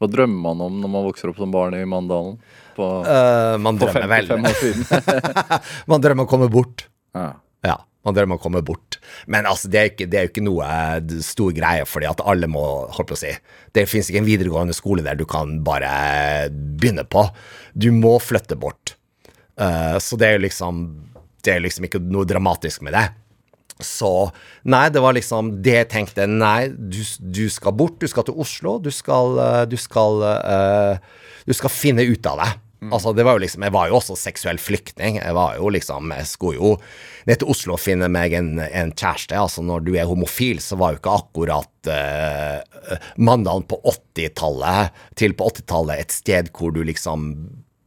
[0.02, 2.36] Hva drømmer man om når man vokser opp som barn i Mandalen?
[2.74, 4.86] På, uh, man på drømmer vel år siden?
[5.92, 6.88] Man drømmer å komme bort.
[7.14, 7.34] ja.
[7.64, 8.98] Ja, man drømmer å komme bort.
[9.32, 12.24] Men altså, det er ikke, det er jo ikke noe eh, stor greie, fordi at
[12.28, 13.32] alle må holdt på å si
[13.72, 17.24] Det fins ikke en videregående skole der du kan bare begynne på.
[17.72, 18.98] Du må flytte bort.
[19.56, 20.80] Uh, så det er jo liksom
[21.46, 23.08] Det er liksom ikke noe dramatisk med det.
[23.84, 24.10] Så
[24.70, 26.28] nei, det var liksom det jeg tenkte.
[26.30, 27.98] Nei, du, du skal bort.
[28.02, 28.78] Du skal til Oslo.
[28.84, 32.52] Du skal eh, Du skal, uh, du skal finne ut av det.
[32.92, 35.20] Altså, det var jo liksom, Jeg var jo også seksuell flyktning.
[35.22, 36.72] Jeg var jo liksom, jeg skulle jo
[37.30, 39.38] ned til Oslo og finne meg en, en kjæreste.
[39.38, 45.36] altså Når du er homofil, så var jo ikke akkurat uh, Mandalen på 80-tallet til
[45.38, 47.30] på 80-tallet et sted hvor du liksom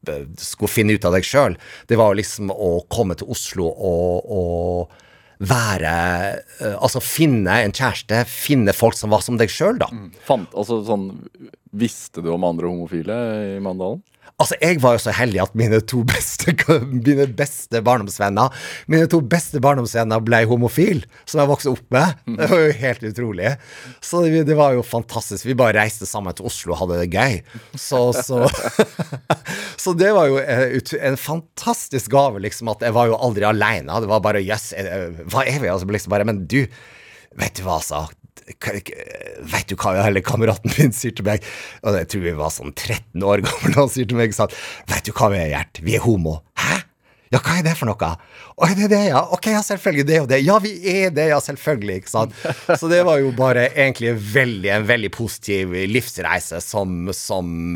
[0.08, 1.58] uh, skulle finne ut av deg sjøl.
[1.88, 5.02] Det var jo liksom å komme til Oslo og, og
[5.42, 5.92] være
[6.60, 9.90] eh, Altså finne en kjæreste, finne folk som var som deg sjøl, da.
[10.26, 11.10] Fant, altså sånn
[11.76, 13.16] Visste du om andre homofile
[13.56, 14.00] i Mandalen?
[14.36, 16.52] Altså, jeg var jo så heldig at mine to beste,
[16.90, 18.52] mine beste barndomsvenner
[18.92, 22.20] Mine to beste barndomsvenner ble homofil, som jeg vokste opp med.
[22.28, 23.54] Det var jo helt utrolig.
[24.04, 25.46] Så det, det var jo fantastisk.
[25.48, 27.40] Vi bare reiste sammen til Oslo og hadde det gøy.
[27.80, 28.44] Så, så,
[29.86, 34.02] så det var jo en, en fantastisk gave, liksom, at jeg var jo aldri aleine.
[34.04, 35.72] Det var bare jøss, yes, hva er vi?
[35.72, 36.60] Altså, liksom bare, men du,
[37.40, 38.04] vet du hva, sa
[38.46, 41.44] Vet du hva hele kameraten min sier til meg?
[41.82, 44.52] Og jeg tror vi var sånn 13 år gamle, han sier til meg sånn
[44.90, 45.82] Vet du hva vi er, Gjert?
[45.82, 46.40] Vi er homo.
[46.60, 46.82] Hæ?
[47.34, 48.10] Ja, hva er det for noe?
[48.54, 49.20] Å, er det det, ja?
[49.34, 50.38] Ok, ja, selvfølgelig, det og det.
[50.46, 52.36] Ja, vi er det, ja, selvfølgelig, ikke sant?
[52.78, 57.74] Så det var jo bare egentlig veldig, en veldig positiv livsreise som, som,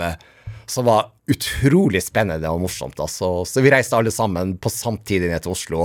[0.70, 3.00] som var utrolig spennende og morsomt.
[3.02, 3.44] Altså.
[3.46, 5.80] Så, vi reiste alle sammen på samtidig ned til Oslo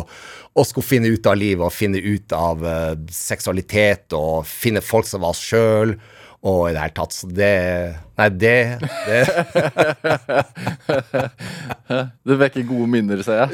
[0.56, 5.08] og skulle finne ut av livet og finne ut av uh, seksualitet og finne folk
[5.10, 5.98] som var oss sjøl.
[6.46, 7.56] Og i det hele tatt, så det
[8.16, 9.22] Nei, det, det
[12.30, 13.50] Det vekker gode minner, ser jeg.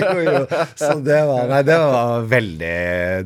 [0.00, 0.40] jo, jo.
[0.76, 2.76] Så det var, nei, det var veldig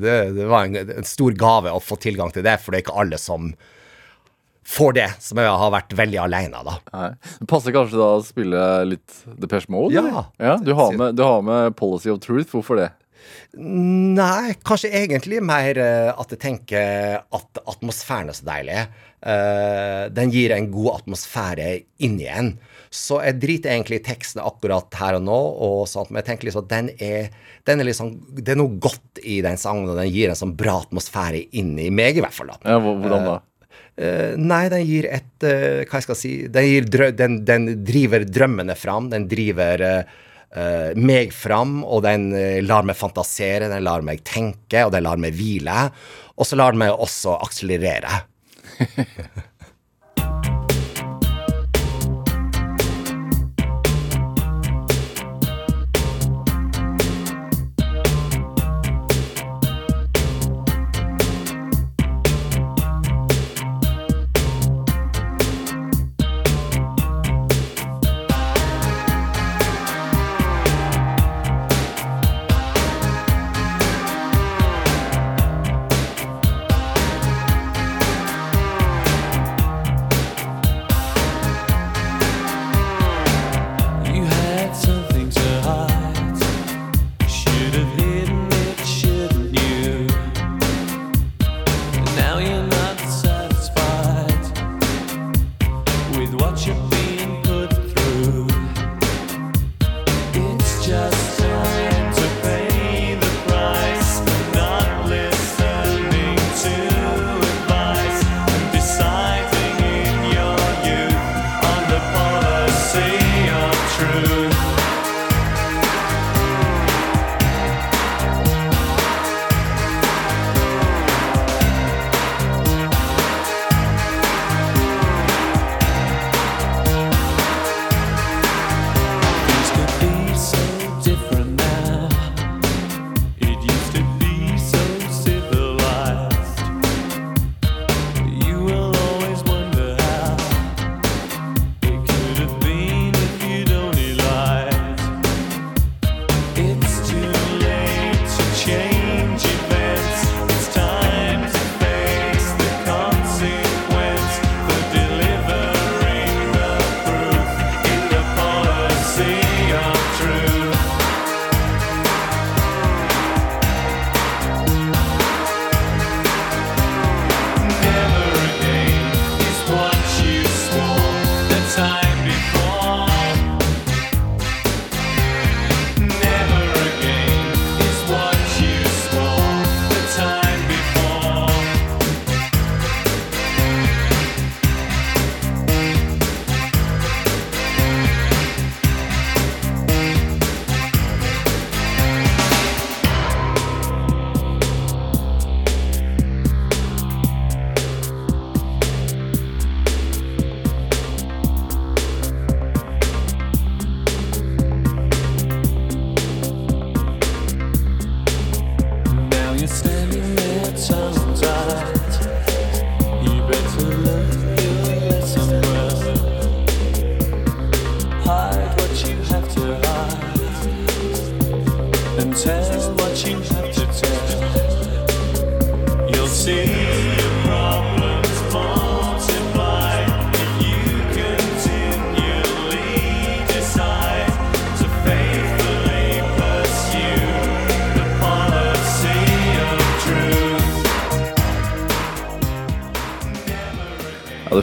[0.03, 2.87] Det, det var en, en stor gave å få tilgang til det, for det er
[2.87, 3.41] ikke alle som
[4.67, 6.77] får det, som jeg har vært veldig aleine, da.
[6.93, 7.09] Nei.
[7.41, 9.95] Det passer kanskje da å spille litt Depeche Mode?
[9.95, 10.27] Ja.
[10.43, 12.51] ja du, har med, du har med Policy of Truth.
[12.55, 12.91] Hvorfor det?
[13.57, 18.81] Nei, kanskje egentlig mer eh, at jeg tenker at atmosfæren er så deilig.
[19.27, 21.71] Eh, den gir en god atmosfære
[22.05, 22.53] inn igjen.
[22.93, 26.49] Så jeg driter egentlig i teksten akkurat her og nå, og sånt, men jeg tenker
[26.49, 27.33] liksom at den er,
[27.69, 30.55] den er liksom, det er noe godt i den sangen, og den gir en sånn
[30.59, 32.53] bra atmosfære inni meg, i hvert fall.
[32.55, 32.77] da.
[32.77, 33.37] Ja, hvordan da?
[33.97, 38.27] Eh, nei, den gir et uh, Hva jeg skal si Den, drø den, den driver
[38.29, 39.09] drømmene fram.
[39.13, 42.31] Den driver eh, meg fram, og den
[42.65, 45.89] lar meg fantasere, den lar meg tenke, og den lar meg hvile.
[46.37, 48.23] Og så lar den meg også akselerere.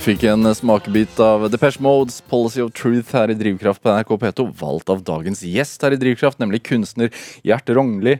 [0.04, 4.46] fikk en smakebit av Depeche Modes Policy of Truth her i Drivkraft på NRK P2,
[4.60, 7.12] valgt av dagens gjest her i Drivkraft, nemlig kunstner
[7.48, 8.18] Gjert Rognli.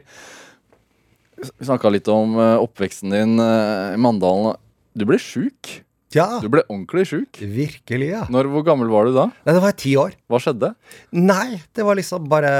[1.44, 4.56] Vi snakka litt om eh, oppveksten din eh, i Mandalen.
[4.96, 5.80] Du ble sjuk.
[6.14, 7.40] Ja, Du ble ordentlig sjuk.
[7.42, 8.22] virkelig, ja.
[8.32, 9.26] Når, hvor gammel var du da?
[9.44, 10.14] Nei, det var ti år.
[10.30, 10.70] Hva skjedde?
[11.12, 12.52] Nei, det var liksom bare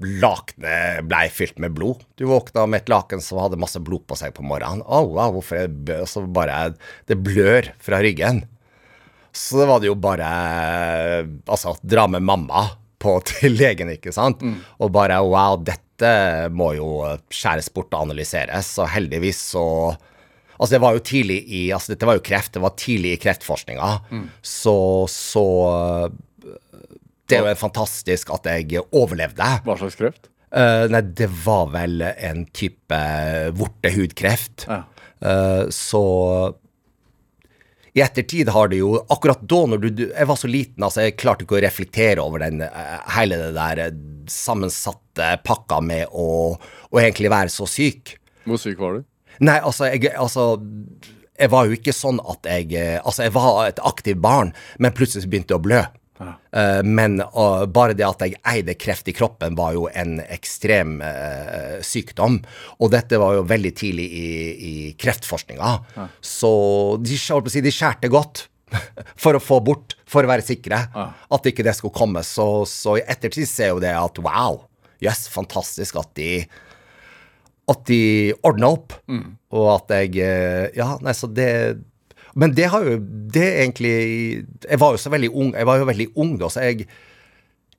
[0.00, 2.04] Lakenet blei fylt med blod.
[2.16, 4.80] Du våkna med et laken som hadde masse blod på seg på morgenen.
[4.86, 6.74] Wow, hvorfor er det bø- Så bare
[7.06, 8.44] Det blør fra ryggen.
[9.32, 10.30] Så det var det jo bare
[11.48, 12.66] Altså, dra med mamma
[13.00, 14.42] på til legen, ikke sant?
[14.80, 16.88] Og bare wow, dette må jo
[17.32, 18.72] skjæres bort og analyseres.
[18.80, 19.64] Og heldigvis så
[20.60, 22.52] Altså, det var jo tidlig i Altså, dette var jo kreft.
[22.52, 23.92] Det var tidlig i kreftforskninga.
[24.44, 24.74] Så,
[25.08, 25.44] så
[27.30, 29.50] det er jo fantastisk at jeg overlevde.
[29.66, 30.30] Hva slags kreft?
[30.50, 32.98] Uh, nei, det var vel en type
[33.58, 34.66] vortehudkreft.
[34.66, 34.82] Ja.
[35.20, 36.02] Uh, så
[37.92, 41.18] i ettertid har det jo Akkurat da når du, Jeg var så liten, altså jeg
[41.20, 43.96] klarte ikke å reflektere over den eh, hele det der
[44.30, 48.14] sammensatte pakka med å, å egentlig være så syk.
[48.46, 49.08] Hvor syk var du?
[49.42, 50.52] Nei, altså jeg, altså
[51.34, 55.26] jeg var jo ikke sånn at jeg Altså, jeg var et aktivt barn, men plutselig
[55.26, 55.82] begynte jeg å blø.
[56.20, 60.98] Eh, men uh, bare det at jeg eide kreft i kroppen, var jo en ekstrem
[61.02, 62.40] uh, sykdom.
[62.80, 64.30] Og dette var jo veldig tidlig i,
[64.70, 65.74] i kreftforskninga.
[66.20, 66.52] Så
[67.02, 68.46] de, si, de skjærte godt
[69.22, 72.24] for å få bort, for å være sikre at ikke det skulle komme.
[72.26, 74.64] Så, så i ettertid ser jo det at wow,
[75.00, 76.32] jøss, yes, fantastisk at de
[77.70, 78.94] at de ordna opp,
[79.54, 81.50] og at jeg eh, Ja, nei, så det
[82.38, 82.98] Men det har jo
[83.34, 83.94] Det egentlig
[84.68, 86.86] Jeg var jo så veldig ung, jeg var jo veldig ung da, så jeg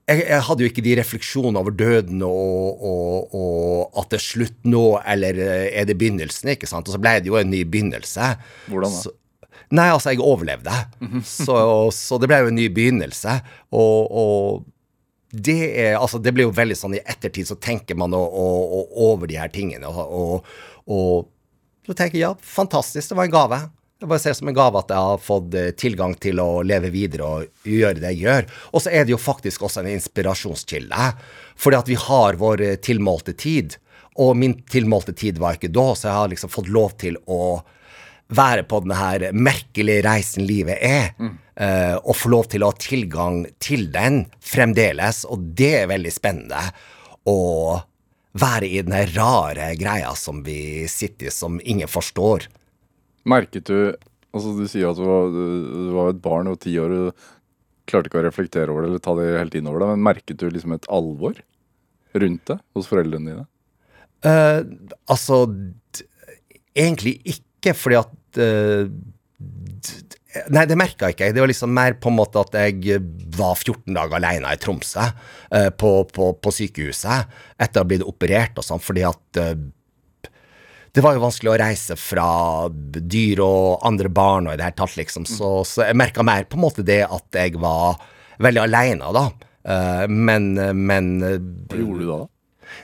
[0.10, 4.26] jeg, jeg hadde jo ikke de refleksjonene over døden og, og, og at det er
[4.26, 4.84] slutt nå,
[5.14, 6.90] eller eh, er det begynnelsen, ikke sant?
[6.90, 8.32] Og så ble det jo en ny begynnelse.
[8.72, 9.02] Hvordan da?
[9.06, 9.14] Så,
[9.78, 10.74] nei, altså, jeg overlevde.
[11.38, 11.56] så,
[11.96, 13.38] så det ble jo en ny begynnelse.
[13.78, 14.66] Og, og
[15.32, 18.48] det er Altså, det blir jo veldig sånn i ettertid så tenker man å, å,
[18.66, 20.50] å, over de her tingene, og,
[20.92, 21.30] og
[21.88, 23.58] så tenker jeg ja, fantastisk, det var en gave.
[24.02, 26.90] Jeg bare ser som en gave at jeg har fått eh, tilgang til å leve
[26.90, 28.48] videre og gjøre det jeg gjør.
[28.74, 31.10] Og så er det jo faktisk også en inspirasjonskilde,
[31.54, 33.76] fordi at vi har vår eh, tilmålte tid.
[34.26, 37.60] Og min tilmålte tid var ikke da, så jeg har liksom fått lov til å
[38.34, 41.12] være på denne her merkelige reisen livet er,
[41.62, 46.16] eh, og få lov til å ha tilgang til den fremdeles, og det er veldig
[46.16, 46.64] spennende.
[47.30, 47.38] Å
[48.42, 52.50] være i den rare greia som vi sitter i, som ingen forstår.
[53.30, 53.78] Merket du
[54.32, 57.24] Altså, du sier at du var, du, var et barn og ti år og
[57.90, 60.40] klarte ikke å reflektere over det eller ta det helt inn over deg, men merket
[60.40, 61.42] du liksom et alvor
[62.16, 63.48] rundt det hos foreldrene dine?
[64.24, 64.62] Uh,
[65.12, 65.44] altså
[66.72, 68.88] Egentlig ikke, fordi at uh,
[70.56, 71.36] Nei, det merka ikke jeg.
[71.36, 73.02] Det var liksom mer på en måte at jeg
[73.36, 75.10] var 14 dager alene i Tromsø,
[75.52, 79.42] uh, på, på, på sykehuset, etter å ha blitt operert og sånn, fordi at
[80.92, 82.28] det var jo vanskelig å reise fra
[82.70, 85.28] dyr og andre barn og i det hele tatt, liksom.
[85.30, 88.02] Så, så jeg merka mer på en måte det at jeg var
[88.44, 89.26] veldig aleine, da.
[89.62, 92.22] Eh, men, men Hva gjorde du da?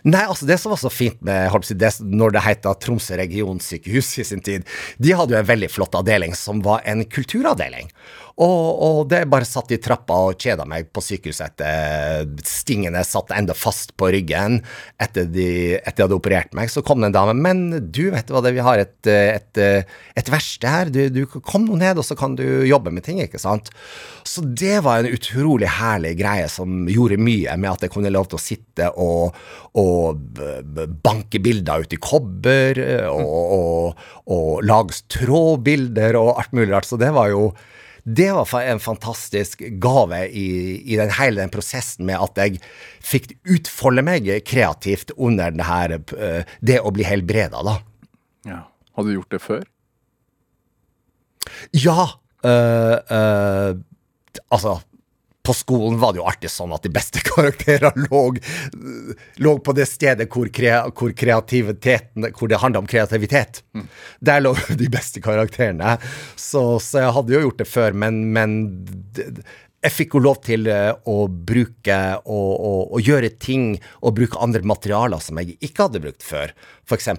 [0.08, 4.26] Nei, altså det som var så fint med det, når det het Tromsø regionsykehus i
[4.28, 4.68] sin tid,
[5.00, 7.88] de hadde jo en veldig flott avdeling som var en kulturavdeling.
[8.38, 13.32] Og, og det bare satt i trappa og kjeda meg på sykehuset etter stingene satt
[13.34, 14.60] enda fast på ryggen
[15.02, 15.48] etter de,
[15.80, 16.70] etter de hadde operert meg.
[16.70, 17.34] Så kom det en dame.
[17.34, 19.62] Men du, vet hva det vi har et, et,
[20.22, 20.92] et verksted her.
[20.94, 23.72] Du, du kom nå ned, og så kan du jobbe med ting, ikke sant.
[24.28, 28.30] Så det var en utrolig herlig greie som gjorde mye med at jeg kunne lov
[28.30, 29.34] til å sitte og,
[29.82, 30.22] og
[31.02, 36.90] banke bilder ut i kobber, og, og, og lage trådbilder og alt mulig rart.
[36.90, 37.50] Så det var jo
[38.08, 40.48] det var en fantastisk gave i,
[40.94, 42.62] i den hele den prosessen med at jeg
[43.04, 47.76] fikk utfolde meg kreativt under det her, eh, det å bli helbreda, da.
[48.48, 48.62] Ja.
[48.96, 49.66] Hadde du gjort det før?
[51.76, 52.08] Ja,
[52.48, 53.76] øh, øh,
[54.56, 54.80] altså
[55.48, 58.24] på skolen var det jo alltid sånn at de beste karakterene lå,
[59.44, 63.62] lå på det stedet hvor, krea, hvor kreativiteten Hvor det handla om kreativitet.
[64.20, 65.96] Der lå de beste karakterene.
[66.36, 68.58] Så, så jeg hadde jo gjort det før, men, men
[69.88, 74.40] jeg fikk jo lov til eh, å bruke og, og, og gjøre ting og bruke
[74.42, 76.54] andre materialer som jeg ikke hadde brukt før.
[76.90, 77.12] F.eks.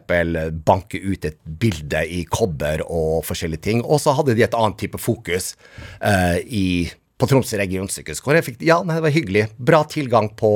[0.67, 3.85] banke ut et bilde i kobber og forskjellige ting.
[3.87, 5.55] Og så hadde de et annet type fokus
[6.03, 9.45] uh, i, på Tromsø regionsykehus, hvor jeg fikk Ja, nei, det var hyggelig.
[9.59, 10.53] Bra tilgang på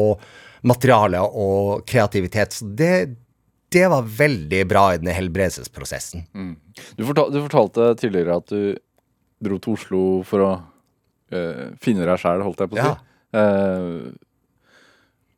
[0.69, 2.55] materiale og kreativitet.
[2.55, 2.95] Så det,
[3.75, 6.27] det var veldig bra i den helbredelsesprosessen.
[6.95, 8.77] Du, fortal, du fortalte tidligere at du,
[9.43, 10.51] dro til Oslo for å
[11.35, 12.93] eh, finne deg sjæl, holdt jeg på å si.
[12.93, 12.99] Ja.
[13.33, 14.13] Uh,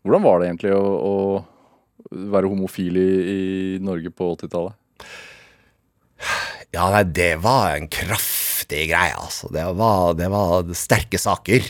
[0.05, 1.15] hvordan var det egentlig å, å
[2.35, 3.43] være homofil i, i
[3.81, 4.77] Norge på 80-tallet?
[6.75, 7.89] Ja, nei, det var en
[8.65, 9.49] kraftig greie, altså.
[9.53, 11.63] Det var, det var sterke saker.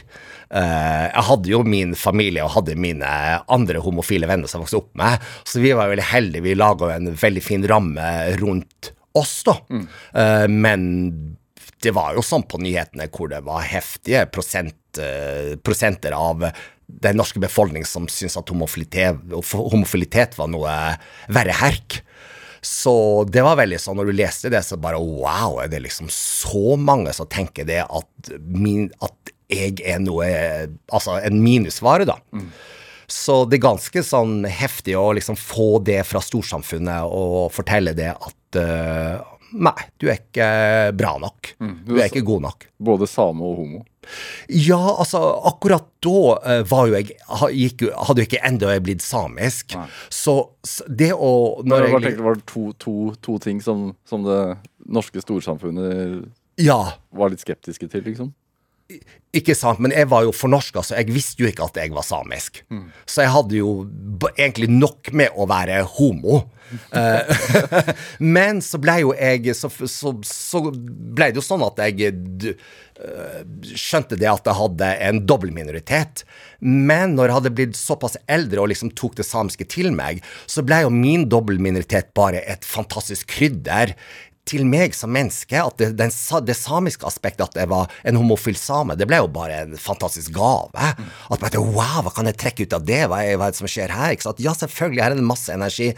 [0.55, 3.07] Uh, jeg hadde jo min familie og hadde mine
[3.49, 6.43] andre homofile venner som vokste opp med, så vi var veldig heldige.
[6.43, 9.55] Vi laga en veldig fin ramme rundt oss, da.
[9.71, 11.37] Eh, men
[11.83, 16.49] det var jo sånn på nyhetene hvor det var heftige prosent, uh, prosenter av
[16.87, 19.23] den norske befolkning som syntes at homofilitet,
[19.55, 20.75] homofilitet var noe
[21.33, 22.03] verre herk.
[22.65, 22.95] Så
[23.29, 26.79] det var veldig sånn, når du leste det, så bare wow, er det liksom så
[26.81, 30.25] mange som tenker det at, min, at jeg er noe
[30.89, 32.17] Altså en minusvare, da.
[33.07, 38.15] Så det er ganske sånn heftig å liksom få det fra storsamfunnet og fortelle det
[38.15, 39.21] at eh,
[39.55, 40.47] Nei, du er ikke
[40.99, 41.55] bra nok.
[41.87, 42.69] Du er ikke god nok.
[42.83, 43.83] Både same og homo.
[44.49, 47.15] Ja, altså, akkurat da eh, var jo jeg
[47.57, 49.77] gikk, Hadde jo ikke ennå jeg blitt samisk.
[49.79, 49.87] Nei.
[50.13, 50.37] Så,
[50.89, 51.33] det å
[51.65, 54.41] Når jeg, tenkte, var det to, to, to ting som, som det
[54.85, 56.27] norske storsamfunnet
[56.61, 56.81] Ja,
[57.17, 58.35] var litt skeptiske til, liksom?
[59.35, 62.07] Ikke sant, men jeg var jo fornorska, så jeg visste jo ikke at jeg var
[62.07, 62.61] samisk.
[63.09, 63.70] Så jeg hadde jo
[64.37, 66.45] egentlig nok med å være homo.
[66.97, 67.49] Eh,
[68.37, 73.43] men så ble jo jeg Så, så, så ble det jo sånn at jeg eh,
[73.68, 76.24] skjønte det at jeg hadde en dobbeltminoritet.
[76.64, 80.64] Men når jeg hadde blitt såpass eldre og liksom tok det samiske til meg, så
[80.66, 83.97] ble jo min dobbeltminoritet bare et fantastisk krydder
[84.49, 86.13] til meg som menneske, at det, den,
[86.45, 90.35] det samiske aspektet, at jeg var en homofil same, det ble jo bare en fantastisk
[90.37, 90.69] gave.
[90.75, 93.03] At bare, wow, hva kan jeg trekke ut av det?
[93.09, 94.17] Hva er, hva er det som skjer her?
[94.45, 95.93] Ja, selvfølgelig, her er det masse energi.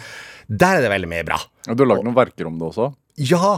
[0.46, 1.40] Der er det veldig mye bra.
[1.66, 2.92] Ja, Du har lagd noen verker om det også?
[3.18, 3.56] Ja.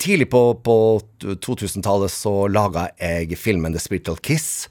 [0.00, 0.76] Tidlig på, på
[1.24, 4.68] 2000-tallet så laga jeg filmen The Spiritual Kiss.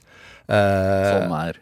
[0.50, 1.58] Uh, Som er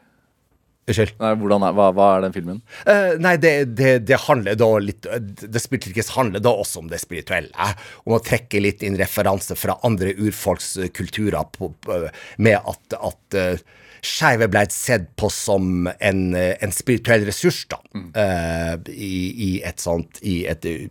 [0.89, 1.15] Unnskyld.
[1.21, 2.63] Nei, er, hva, hva er den filmen?
[2.89, 7.03] Uh, nei, det, det, det handler da litt Det spirituelle handler da også om det
[7.03, 7.69] spirituelle.
[8.09, 11.73] Om å trekke litt inn referanse fra andre urfolkskulturer kulturer på,
[12.39, 13.61] med at, at uh,
[14.05, 17.81] skeive ble sett på som en, eh, en spirituell ressurs, da.
[18.15, 19.19] eh, i,
[19.49, 20.87] I et sånt I et uh,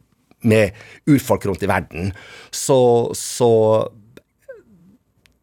[0.48, 0.76] Med
[1.10, 2.12] urfolk rundt i verden.
[2.52, 3.50] Så, så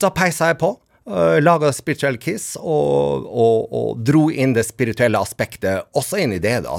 [0.00, 0.70] da peisa jeg på.
[1.04, 6.40] Uh, Laga Spiritual Kiss og, og, og dro inn det spirituelle aspektet også inn i
[6.40, 6.78] det, da.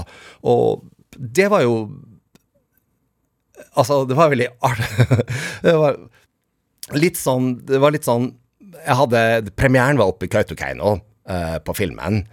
[0.50, 0.82] Og
[1.16, 1.76] det var jo
[3.76, 4.48] Altså, det var veldig
[5.66, 6.00] det var
[6.98, 8.30] litt sånn Det var litt sånn
[8.80, 10.96] Jeg hadde Premieren var oppe i Kautokeino
[11.30, 12.24] uh, på filmen,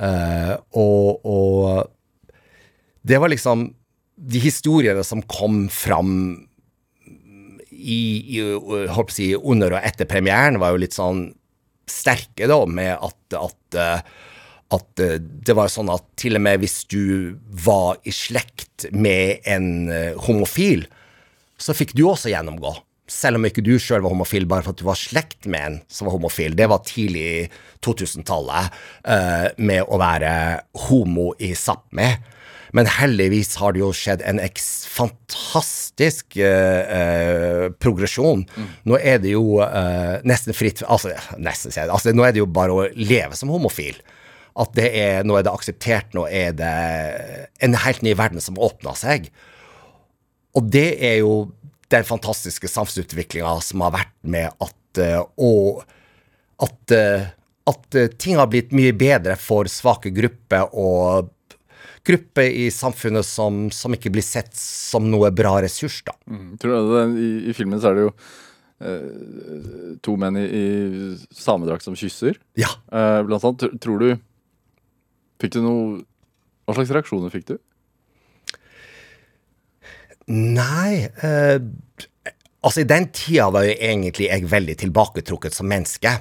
[0.00, 3.68] uh, og, og det var liksom
[4.16, 6.16] De historiene som kom fram
[7.72, 8.00] i,
[8.38, 11.24] i holdt på å si, under og etter premieren, var jo litt sånn
[11.88, 14.00] sterke, da, med at, at, eh,
[14.76, 19.44] at eh, det var sånn at til og med hvis du var i slekt med
[19.48, 20.86] en eh, homofil,
[21.62, 22.74] så fikk du også gjennomgå.
[23.12, 25.78] Selv om ikke du sjøl var homofil, bare for at du var slekt med en
[25.90, 26.56] som var homofil.
[26.56, 27.48] Det var tidlig
[27.84, 30.32] 2000-tallet, eh, med å være
[30.88, 32.08] homo i Sápmi.
[32.72, 34.40] Men heldigvis har det jo skjedd en
[34.88, 38.46] fantastisk eh, eh, progresjon.
[38.88, 42.74] Nå er det jo eh, nesten fritt Altså, nesten, altså, nå er det jo bare
[42.74, 44.00] å leve som homofil.
[44.56, 46.74] At det er, nå er det akseptert, nå er det
[47.64, 49.30] en helt ny verden som åpner seg.
[50.56, 51.50] Og det er jo
[51.92, 54.78] den fantastiske samfunnsutviklinga som har vært med at
[55.40, 55.84] Og
[56.62, 57.28] at, eh,
[57.66, 61.30] at eh, ting har blitt mye bedre for svake grupper og
[62.06, 66.14] grupper i samfunnet som, som ikke blir sett som noe bra ressurs, da.
[66.30, 68.12] Mm, Tror du det, i, I filmen så er det jo
[68.82, 70.64] eh, to menn i, i
[71.38, 72.72] samedrakt som kysser, Ja.
[72.90, 73.62] eh, blant annet.
[73.66, 74.08] Tr- Tror du
[75.42, 76.02] Fikk du noe
[76.66, 77.56] Hva slags reaksjoner fikk du?
[80.30, 81.56] Nei eh,
[82.62, 86.12] Altså, i den tida var jo egentlig jeg veldig tilbaketrukket som menneske.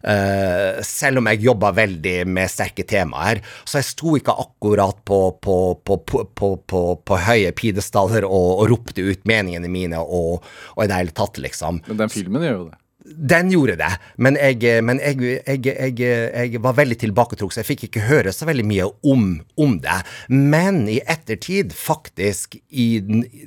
[0.00, 3.42] Uh, selv om jeg jobba veldig med sterke temaer.
[3.68, 9.28] Så jeg sto ikke akkurat på, på, på, på, høye pidestaller og, og ropte ut
[9.28, 10.46] meningene mine og,
[10.76, 11.82] og i det hele tatt, liksom.
[11.90, 12.80] Men den filmen gjør jo det.
[13.04, 13.90] Den gjorde det,
[14.20, 18.48] men jeg, men jeg, jeg, jeg, var veldig tilbaketrukket, så jeg fikk ikke høre så
[18.48, 19.24] veldig mye om,
[19.56, 19.96] om det.
[20.28, 22.88] Men i ettertid, faktisk, i,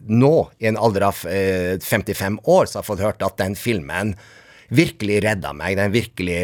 [0.10, 3.58] nå, i en alder av eh, 55 år, så har jeg fått hørt at den
[3.60, 4.16] filmen
[4.74, 5.78] virkelig redda meg.
[5.78, 6.42] Den virkelig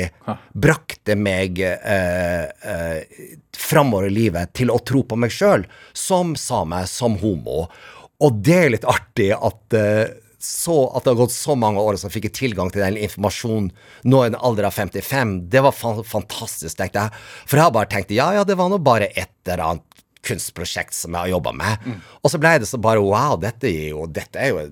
[0.53, 5.65] brakte meg eh, eh, framover i livet til å tro på meg sjøl,
[5.97, 7.65] som same, som homo.
[8.19, 11.97] Og det er litt artig at eh, så at det har gått så mange år,
[11.97, 13.69] og så fikk jeg tilgang til den informasjonen
[14.07, 17.23] nå i en alder av 55, det var fa fantastisk, tenkte jeg.
[17.43, 20.95] For jeg har bare tenkt ja, ja, det var nå bare et eller annet kunstprosjekt
[20.95, 21.85] som jeg har jobba med.
[21.85, 21.97] Mm.
[22.23, 24.63] Og så ble det så bare wow, dette gir jo, dette jo,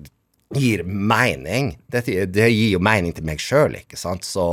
[0.56, 1.74] gir mening.
[1.92, 4.28] Dette, det gir jo mening til meg sjøl, ikke sant.
[4.28, 4.46] Så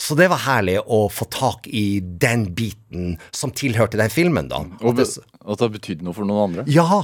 [0.00, 4.62] så det var herlig å få tak i den biten som tilhørte den filmen, da.
[4.80, 6.64] Og at det, at det betydde noe for noen andre?
[6.72, 7.02] Ja.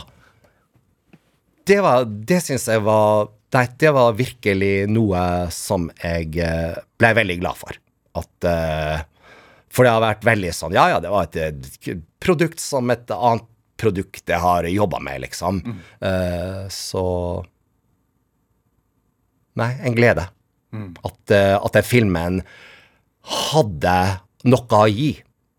[1.66, 5.20] Det var Det syns jeg var Nei, det var virkelig noe
[5.54, 7.76] som jeg eh, ble veldig glad for.
[8.18, 9.04] At uh,
[9.72, 11.68] For det har vært veldig sånn Ja, ja, det var et,
[12.20, 13.46] produkt som et annet
[13.80, 15.62] produkt jeg har jobba med, liksom.
[15.62, 15.80] Mm.
[16.02, 17.04] Uh, så
[19.56, 20.26] Nei, en glede.
[20.76, 20.90] Mm.
[21.06, 22.42] At, at den filmen
[23.24, 23.94] hadde
[24.44, 25.14] noe å gi.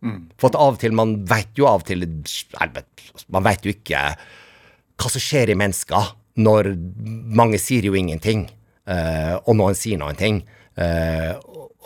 [0.05, 0.19] Mm.
[0.37, 2.05] For at av og til Man vet jo av og til
[3.33, 4.03] Man vet jo ikke
[4.97, 6.71] hva som skjer i mennesker når
[7.37, 8.45] mange sier jo ingenting,
[8.89, 10.41] uh, og noen sier noen ting
[10.77, 11.33] uh,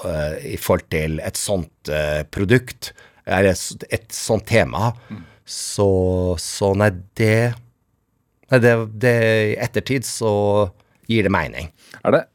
[0.03, 1.91] uh, i forhold til et sånt
[2.34, 2.91] produkt,
[3.26, 4.91] eller et sånt tema.
[5.12, 5.22] Mm.
[5.45, 5.89] Så,
[6.41, 7.36] så, nei, det
[8.51, 9.12] Nei, det, det
[9.47, 10.32] I ettertid så
[11.07, 11.70] gir det mening.
[12.03, 12.26] Er det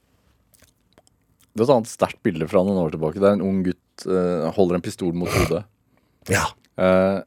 [1.56, 3.20] det er et annet sterkt bilde fra noen år tilbake.
[3.20, 4.04] Det er en ung gutt
[4.56, 5.62] holder en pistol mot hodet.
[6.32, 6.46] Ja.
[6.76, 7.20] Uh,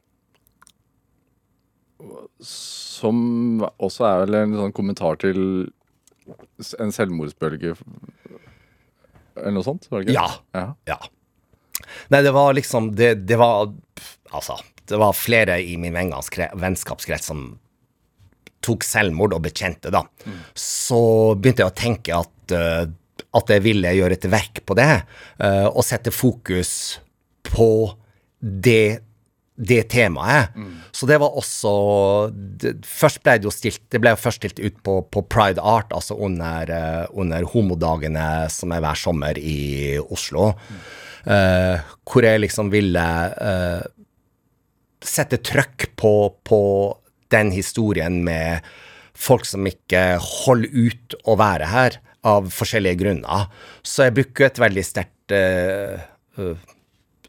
[2.46, 3.18] som
[3.78, 5.40] også er vel en sånn kommentar til
[6.80, 7.76] en selvmordsbølge
[9.40, 9.88] eller noe sånt?
[9.90, 10.20] Var det ikke?
[10.20, 10.28] Ja.
[10.56, 10.66] ja.
[10.96, 11.88] ja.
[12.12, 13.72] Nei, det var liksom det, det, var
[14.36, 17.54] Altså, det var flere i min vennskapskrets som
[18.60, 20.04] tok selvmord og bekjente, da.
[20.28, 20.40] Mm.
[20.60, 21.02] Så
[21.40, 22.90] begynte jeg å tenke at uh,
[23.36, 24.90] at jeg ville gjøre et verk på det,
[25.44, 26.72] uh, og sette fokus
[27.46, 27.70] på
[28.40, 29.02] det,
[29.60, 30.56] det temaet.
[30.56, 30.76] Mm.
[30.96, 31.72] Så det var også
[32.32, 35.60] det, Først ble det jo stilt Det ble jo først stilt ut på, på Pride
[35.60, 40.80] Art, altså under, uh, under, homodagene som er hver sommer i Oslo, mm.
[41.28, 43.06] uh, hvor jeg liksom ville
[45.00, 46.62] sette trøkk på, på
[47.32, 48.66] den historien med
[49.20, 53.48] folk som ikke holder ut å være her av forskjellige grunner.
[53.84, 56.00] Så jeg bruker et veldig sterkt uh,
[56.40, 56.70] uh,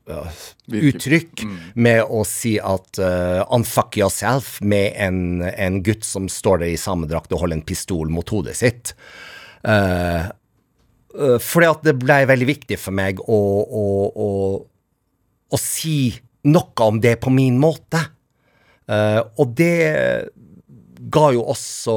[0.09, 1.57] uttrykk mm.
[1.75, 6.81] med å si at uh, unfuck yourself med en, en, gutt som står der i
[6.81, 8.95] samedrakt og holder en pistol mot hodet sitt.
[9.67, 10.27] Uh,
[11.15, 14.31] uh, fordi at det ble veldig viktig for meg å, å, å,
[15.51, 16.13] å si
[16.49, 18.03] noe om det på min måte.
[18.91, 19.75] Uh, og det
[21.11, 21.97] ga jo også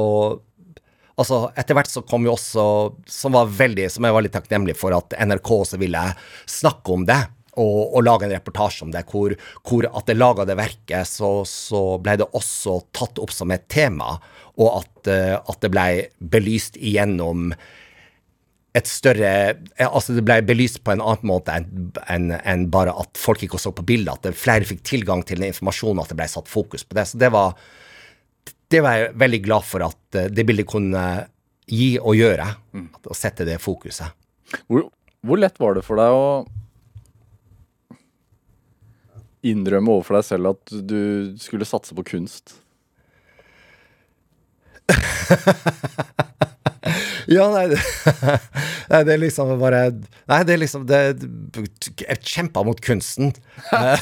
[1.18, 2.64] altså Etter hvert så kom jo også
[3.10, 6.02] Som var veldig, som jeg var litt takknemlig for at NRK også ville
[6.50, 7.20] snakke om det.
[7.60, 11.30] Og, og lage en reportasje om det, hvor, hvor at det laga det verket, så,
[11.46, 14.16] så, ble det også tatt opp som et tema,
[14.58, 15.86] og at, uh, at det ble
[16.34, 17.52] belyst igjennom
[18.74, 19.30] et større
[19.86, 23.60] Altså, det ble belyst på en annen måte enn en, en bare at folk ikke
[23.62, 26.82] så på bildet, at flere fikk tilgang til den informasjonen, at det ble satt fokus
[26.82, 27.06] på det.
[27.06, 27.54] Så det var
[28.72, 31.04] det var jeg veldig glad for at eh, det bildet kunne
[31.70, 32.48] gi og gjøre.
[32.76, 32.90] Mm.
[33.10, 34.14] Å sette det fokuset.
[34.68, 34.88] Hvor,
[35.24, 36.26] hvor, lett var det for deg å
[39.46, 41.00] innrømme overfor deg selv at du
[41.40, 42.56] skulle satse på kunst?
[47.30, 47.68] Ja, nei,
[48.92, 49.80] nei, det er liksom bare
[50.28, 51.00] Nei, det er liksom det,
[52.02, 53.32] Jeg kjemper mot kunsten.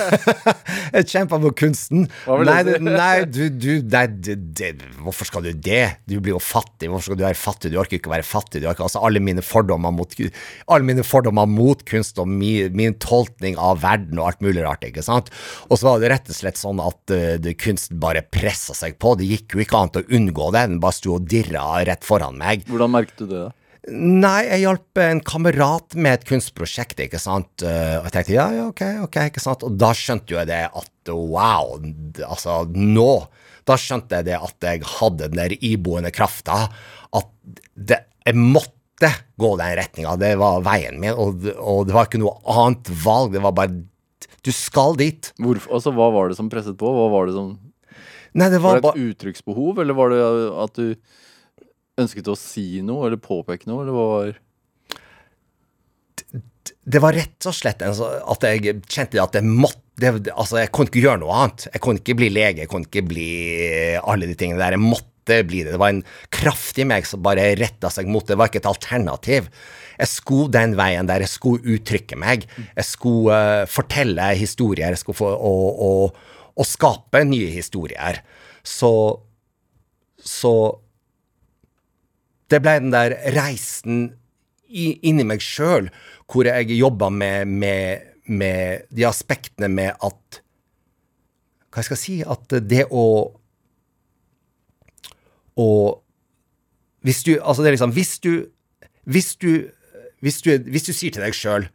[0.96, 2.06] jeg kjemper mot kunsten.
[2.46, 4.70] Nei, det, nei, du, du nei, det,
[5.02, 5.98] Hvorfor skal du det?
[6.08, 6.90] Du blir jo fattig.
[6.90, 7.72] Hvorfor skal du være fattig?
[7.72, 8.62] Du orker ikke å være fattig.
[8.62, 10.16] Du orker, altså, alle mine mot
[10.66, 14.86] Alle mine fordommer mot kunst og min, min tolkning av verden og alt mulig rart,
[14.86, 15.30] ikke sant?
[15.68, 19.14] Og så var det rett og slett sånn at uh, kunsten bare pressa seg på.
[19.18, 20.66] Det gikk jo ikke annet å unngå det.
[20.70, 22.66] Den bare sto og dirra rett foran meg.
[22.70, 23.42] Hvordan merket du det?
[23.46, 23.50] da?
[23.90, 27.64] Nei, jeg hjalp en kamerat med et kunstprosjekt, ikke sant.
[27.66, 29.64] Eh, og jeg tenkte ja, ja, ok, ok, ikke sant.
[29.66, 31.74] Og da skjønte jo jeg det at wow,
[32.28, 33.10] altså nå
[33.66, 36.64] Da skjønte jeg det at jeg hadde den der iboende krafta.
[37.14, 37.28] At
[37.74, 40.14] det, jeg måtte gå den retninga.
[40.18, 43.34] Det var veien min, og, og, det var ikke noe annet valg.
[43.34, 43.82] Det var bare
[44.42, 45.30] Du skal dit.
[45.42, 46.86] Hvorfor, altså, hva var det som presset på?
[46.86, 47.56] Hva var det som
[48.32, 50.20] Nei, det var, var det et uttrykksbehov, eller var det
[50.62, 50.94] at du
[52.02, 54.32] ønsket å si noe eller påpeke noe, eller var
[56.82, 60.88] det var rett og slett at jeg kjente at jeg måtte det, Altså, jeg kunne
[60.88, 61.66] ikke gjøre noe annet.
[61.68, 63.26] Jeg kunne ikke bli lege, jeg kunne ikke bli
[64.00, 64.74] alle de tingene der.
[64.74, 65.74] Jeg måtte bli det.
[65.74, 66.00] Det var en
[66.32, 68.32] kraft i meg som bare retta seg mot det.
[68.32, 69.50] Det var ikke et alternativ.
[70.00, 71.22] Jeg skulle den veien der.
[71.22, 72.48] Jeg skulle uttrykke meg.
[72.72, 74.96] Jeg skulle uh, fortelle historier.
[74.96, 78.24] Jeg skulle få, og, og, og skape nye historier.
[78.64, 78.92] Så
[80.22, 80.54] Så
[82.52, 84.02] Det ble den der reisen
[84.72, 85.88] inni meg sjøl,
[86.30, 90.40] hvor jeg jobba med, med, med de aspektene med at
[91.72, 93.04] Hva jeg skal si At det å
[95.60, 95.68] Å
[97.04, 98.32] Hvis du Altså, det er liksom Hvis du
[99.04, 99.68] Hvis du,
[100.24, 101.68] hvis du, hvis du sier til deg sjøl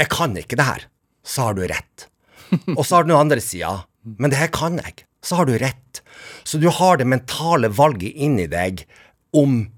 [0.00, 0.86] 'Jeg kan ikke det her',
[1.22, 2.06] så har du rett.
[2.72, 5.58] Og så har du den andre sida 'Men det her kan jeg', så har du
[5.60, 6.00] rett.
[6.42, 8.86] Så du har det mentale valget inni deg
[9.36, 9.68] om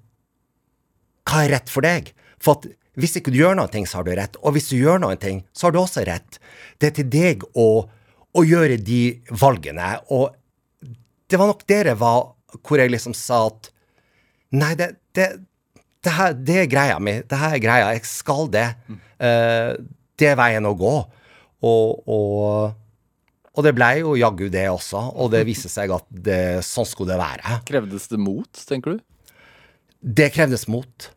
[1.29, 2.13] hva er rett for deg.
[2.43, 2.71] For at
[3.01, 4.37] hvis ikke du gjør noe, så har du rett.
[4.43, 5.17] Og hvis du gjør noe,
[5.57, 6.39] så har du også rett.
[6.79, 7.69] Det er til deg å,
[8.37, 9.95] å gjøre de valgene.
[10.13, 10.35] Og
[11.31, 13.71] det var nok dere var hvor jeg liksom sa at
[14.53, 15.27] Nei, det, det,
[16.05, 17.15] det, her, det er greia mi.
[17.25, 17.93] Det her er greia.
[17.97, 18.67] Jeg skal det.
[19.17, 19.73] Uh,
[20.21, 20.91] det er veien å gå.
[21.65, 22.75] Og, og,
[23.55, 25.07] og det blei jo jaggu det også.
[25.17, 27.63] Og det viser seg at det, sånn skulle det være.
[27.71, 29.07] Krevdes det mot, tenker du?
[30.03, 31.11] Det krevdes mot.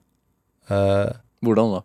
[0.70, 1.10] Uh,
[1.46, 1.84] Hvordan da?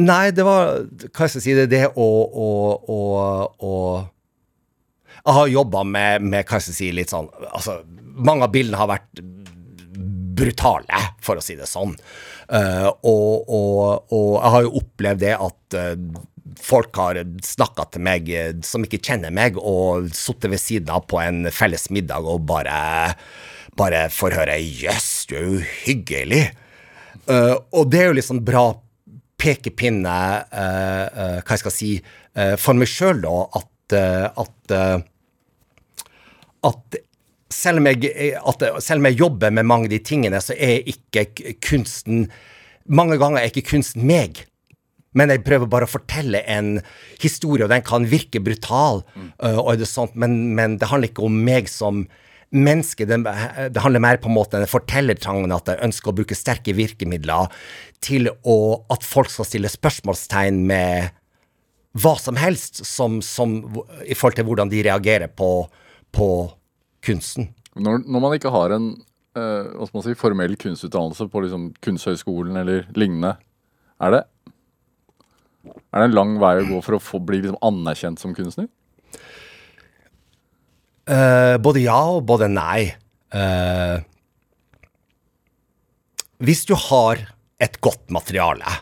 [0.00, 1.54] Nei, det var Hva skal jeg si?
[1.56, 2.98] Det er det å, å, å,
[3.66, 3.72] å
[5.18, 7.80] Jeg har jobba med, med, hva skal jeg si, litt sånn Altså,
[8.14, 9.24] mange av bildene har vært
[10.40, 11.90] brutale, for å si det sånn.
[12.48, 16.22] Uh, og, og, og, jeg har jo opplevd det at uh,
[16.64, 18.30] folk har snakka til meg
[18.64, 22.78] som ikke kjenner meg, og sittet ved siden av på en felles middag og bare,
[23.76, 26.50] bare får høre 'jøss, du er uhyggelig'.
[27.26, 27.60] hyggelig'.
[27.72, 28.74] og det er jo liksom bra
[29.38, 30.18] pekepinne,
[30.50, 32.02] hva jeg skal si,
[32.58, 33.94] for meg sjøl, da, at,
[34.42, 35.06] at
[36.66, 37.00] at
[37.50, 40.86] selv om, jeg, at, selv om jeg jobber med mange av de tingene, så er
[40.90, 42.28] ikke kunsten
[42.90, 44.40] Mange ganger er ikke kunsten meg.
[45.14, 46.80] Men jeg prøver bare å fortelle en
[47.22, 49.28] historie, og den kan virke brutal, mm.
[49.44, 52.00] uh, og det sånt, men, men, det handler ikke om meg som
[52.50, 53.06] menneske.
[53.06, 53.18] Det,
[53.70, 57.50] det handler mer på en måte om fortellertrangen, at jeg ønsker å bruke sterke virkemidler
[58.02, 58.58] til å,
[58.90, 61.16] at folk skal stille spørsmålstegn med
[62.00, 63.58] hva som helst som, som,
[64.06, 65.66] i forhold til hvordan de reagerer på,
[66.14, 66.28] på
[67.06, 67.50] kunsten.
[67.78, 68.92] Når, når man ikke har en
[69.38, 73.36] uh, hva skal man si, formell kunstutdannelse på liksom, Kunsthøgskolen eller lignende,
[74.00, 74.20] er det,
[75.66, 78.70] er det en lang vei å gå for å få, bli liksom, anerkjent som kunstner?
[81.10, 82.92] Uh, både ja og både nei.
[83.34, 83.98] Uh,
[86.40, 87.18] hvis du har
[87.60, 88.78] et godt materiale,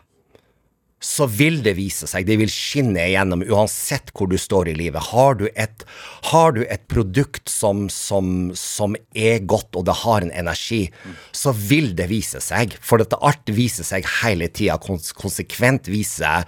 [0.98, 5.10] så vil det vise seg, det vil skinne igjennom uansett hvor du står i livet.
[5.12, 5.84] Har du et,
[6.32, 10.88] har du et produkt som, som, som, er godt, og det har en energi,
[11.30, 12.74] så vil det vise seg.
[12.82, 16.46] For dette art viser seg hele tida, konsekvent viser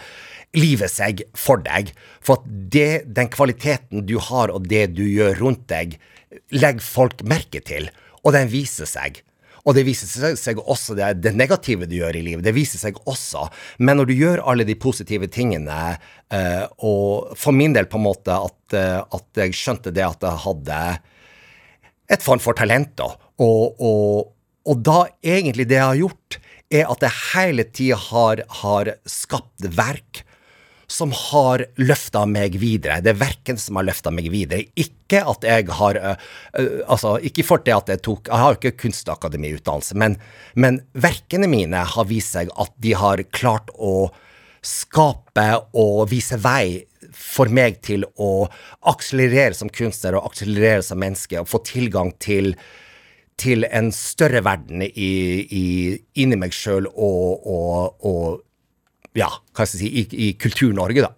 [0.56, 1.92] livet seg for deg.
[2.24, 5.98] For at det, den kvaliteten du har, og det du gjør rundt deg,
[6.54, 7.90] legger folk merke til,
[8.24, 9.22] og den viser seg.
[9.68, 12.44] Og det viser seg også det, det, negative du gjør i livet.
[12.46, 13.44] Det viser seg også.
[13.84, 15.80] Men når du gjør alle de positive tingene,
[16.32, 20.24] uh, og for min del på en måte at, uh, at jeg skjønte det at
[20.24, 20.80] jeg hadde
[22.10, 23.12] et form for talent, da.
[23.40, 24.32] Og, og,
[24.64, 26.40] og, da egentlig det jeg har gjort,
[26.70, 30.24] er at jeg hele tida har, har skapt verk
[30.90, 32.98] som har løfta meg videre.
[33.04, 34.66] Det er verken som har løfta meg videre.
[34.74, 36.26] Ikke at jeg har uh,
[36.58, 40.18] uh, Altså, ikke for det at jeg tok Jeg har jo ikke kunstakademiutdannelse, men,
[40.54, 44.10] men verkene mine har vist seg at de har klart å
[44.66, 45.46] skape
[45.78, 46.82] og vise vei
[47.16, 48.46] for meg til å
[48.90, 52.54] akselerere som kunstner og akselerere som menneske og få tilgang til
[53.40, 55.12] til en større verden i,
[55.48, 55.66] i,
[56.20, 58.42] inni meg sjøl og, og, og
[59.18, 61.14] ja, hva skal jeg si, i, i Kultur-Norge, da.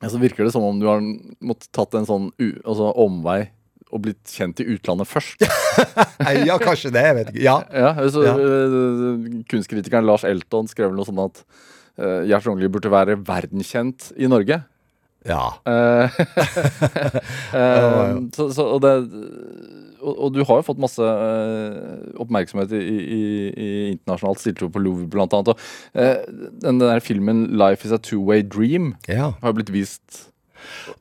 [0.00, 1.00] Ja, så virker det som om du har
[1.44, 3.50] måttet tatt en sånn altså, omvei
[3.90, 5.42] og blitt kjent i utlandet først.
[6.48, 7.02] ja, kanskje det.
[7.08, 7.42] Jeg vet ikke.
[7.42, 7.56] Ja.
[7.74, 8.34] ja, så, ja.
[8.38, 11.42] Uh, kunstkritikeren Lars Elton skrev noe sånn at
[11.98, 14.62] uh, Gjert Rognli burde være verdenskjent i Norge.
[15.28, 15.44] Ja.
[17.50, 18.92] Uh, så, så, og det
[20.00, 23.20] og, og, du har jo fått masse uh, oppmerksomhet i, i,
[23.50, 24.42] i internasjonalt.
[24.42, 25.52] Stilte opp på Louvre, annet.
[25.52, 29.32] Og, uh, den der filmen 'Life is a Two-Way Dream' ja.
[29.42, 30.26] har blitt vist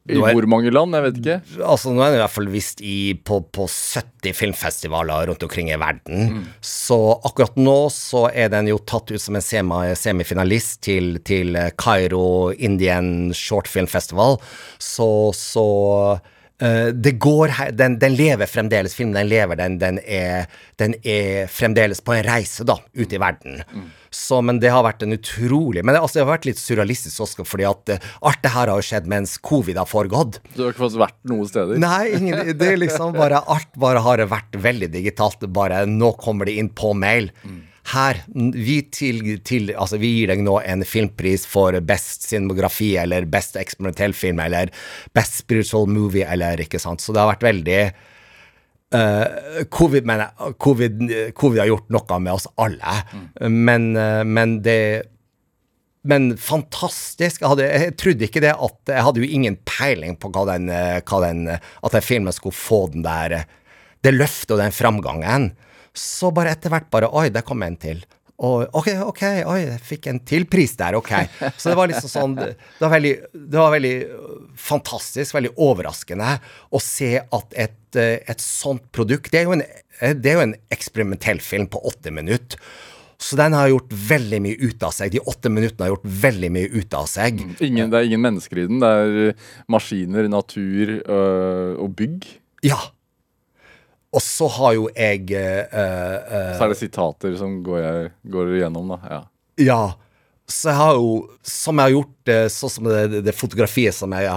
[0.09, 0.95] i er, hvor mange land?
[0.95, 1.35] Jeg vet ikke.
[1.67, 5.69] Altså Nå er det i hvert fall vist i, på, på 70 filmfestivaler rundt omkring
[5.71, 6.39] i verden.
[6.39, 6.47] Mm.
[6.63, 6.97] Så
[7.27, 12.51] akkurat nå så er den jo tatt ut som en semi, semifinalist til, til Kairo
[12.55, 14.39] Indian Short Film Festival.
[14.79, 15.67] Så, så
[16.61, 20.49] eh, det går her, den, den lever fremdeles, filmen den lever, den, den, er,
[20.81, 23.63] den er fremdeles på en reise, da, ute i verden.
[24.09, 27.21] Så, men det har vært en utrolig Men det, altså, det har vært litt surrealistisk
[27.27, 30.39] også, fordi at uh, alt det her har jo skjedd mens covid har foregått.
[30.55, 31.77] Du har ikke fått vært noen steder?
[31.81, 35.45] Nei, ingen, det er liksom bare alt bare har vært veldig digitalt.
[35.53, 37.29] Bare nå kommer det inn på mail.
[37.89, 38.21] Her,
[38.53, 43.57] vi, til, til, altså vi gir deg nå en filmpris for best cinemografi, eller best
[43.59, 44.71] eksperimentell film, eller
[45.17, 47.01] best spiritual movie, eller ikke sant.
[47.01, 47.79] Så det har vært veldig
[48.95, 50.25] uh, covid, men,
[50.61, 51.05] covid,
[51.37, 52.99] covid har gjort noe med oss alle,
[53.47, 54.81] men, uh, men det
[56.09, 57.41] men fantastisk.
[57.41, 60.69] Jeg, hadde, jeg trodde ikke det at Jeg hadde jo ingen peiling på hva den,
[60.71, 63.41] hva den At den filmen skulle få den der
[63.99, 65.49] Det løftet og den framgangen.
[65.95, 68.03] Så bare etter hvert bare Oi, der kom en til.
[68.39, 71.11] Og, ok, ok, oi, jeg fikk en til pris der, ok.
[71.59, 73.95] Så det var liksom sånn Det var veldig, det var veldig
[74.69, 76.37] fantastisk, veldig overraskende
[76.71, 79.65] å se at et, eh, et sånt produkt Det er en,
[80.15, 82.61] det er jo en eksperimentell film på åtte minutter.
[83.19, 85.11] Så den har gjort veldig mye ut av seg.
[85.11, 87.41] De åtte minuttene har gjort veldig mye ut av seg.
[87.59, 88.79] Ingen, det er ingen mennesker i den.
[88.79, 92.29] Det er maskiner, natur øh, og bygg.
[92.63, 92.79] Ja.
[94.09, 98.95] Og så har jo jeg uh, Så er det sitater som går, jeg, går igjennom,
[98.95, 99.01] da.
[99.05, 99.23] Ja.
[99.59, 99.81] Ja.
[100.49, 101.09] Så jeg har jo,
[101.45, 104.29] som jeg har gjort sånn som det, det, fotografiet som, jeg,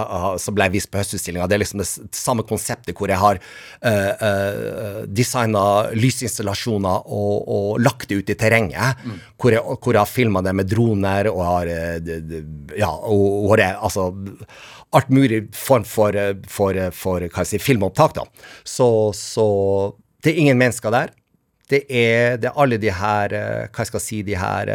[0.45, 4.13] som ble vist på Høstutstillinga, det er liksom det samme konseptet hvor jeg har uh,
[4.21, 5.65] uh, designa
[5.97, 9.01] lysinstallasjoner og, og lagt det ut i terrenget.
[9.41, 11.73] Hvor, jeg, hvor jeg har filma det med droner og har
[12.77, 14.11] Ja, og hvor jeg, altså
[14.93, 18.27] Alt mulig form for, eh, for, eh, for hva si, filmopptak, da.
[18.65, 18.87] Så,
[19.17, 19.47] så
[20.23, 21.13] det er ingen mennesker der.
[21.73, 24.69] Det er, det er alle de her eh, Hva skal jeg si De her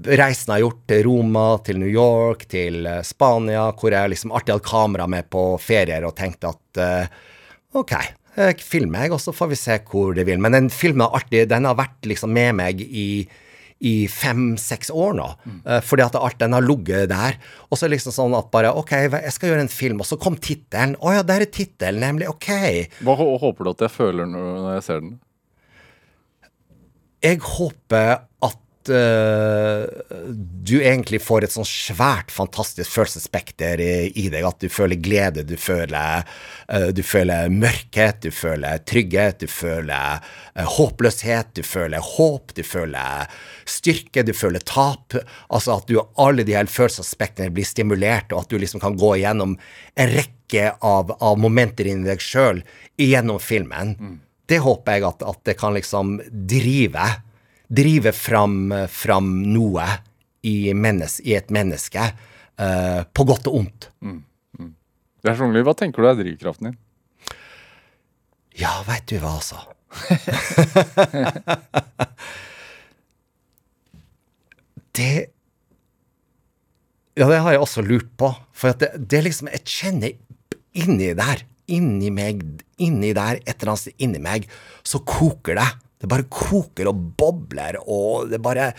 [0.00, 4.10] reisene reisen jeg har gjort til Roma, til New York, til eh, Spania, hvor jeg
[4.10, 7.20] liksom alltid hadde kamera med på ferier og tenkte at eh,
[7.78, 7.92] OK,
[8.64, 10.40] filmer jeg, og så får vi se hvor det vil.
[10.42, 13.28] Men den filmen har alltid, den har vært liksom med meg i
[13.80, 15.60] i fem-seks år nå, Mm.
[15.82, 17.38] fordi at alt den har ligget der.
[17.70, 20.36] Og så liksom sånn at bare OK, jeg skal gjøre en film, og så kom
[20.36, 20.96] tittelen.
[21.00, 22.28] Å ja, der er tittelen, nemlig.
[22.28, 22.50] OK.
[23.00, 25.18] Hva håper du at jeg føler når jeg ser den?
[27.22, 29.84] Jeg håper at eh,
[30.64, 34.46] du egentlig får et sånn svært, fantastisk følelsesspekter i, i deg.
[34.46, 36.24] At du føler glede, du føler,
[36.72, 42.62] uh, du føler mørkhet, du føler trygghet, du føler uh, håpløshet, du føler håp, du
[42.64, 43.28] føler
[43.68, 45.18] styrke, du føler tap.
[45.52, 49.16] Altså at du alle de her følelsesaspektene blir stimulert, og at du liksom kan gå
[49.18, 49.58] igjennom
[50.00, 52.64] en rekke av, av momenter inni deg sjøl
[53.00, 53.96] gjennom filmen.
[54.50, 57.10] Det håper jeg at, at det kan liksom drive
[57.70, 59.86] drive fram, fram noe
[60.42, 62.02] i, mennes, i et menneske,
[62.58, 63.90] uh, på godt og ondt.
[65.26, 66.78] Lars Rognli, hva tenker du er drivkraften din?
[68.60, 69.58] Ja, veit du hva, altså.
[74.96, 75.12] det
[77.18, 78.28] Ja, det har jeg også lurt på.
[78.54, 80.12] For det, det er liksom Jeg kjenner
[80.78, 81.38] inni der,
[81.70, 82.34] inni meg,
[82.80, 84.40] inni der, et eller annet sted inni meg,
[84.86, 85.70] så koker det.
[86.00, 88.72] Det bare koker og bobler, og det bare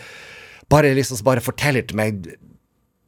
[0.72, 2.28] Bare liksom bare forteller til meg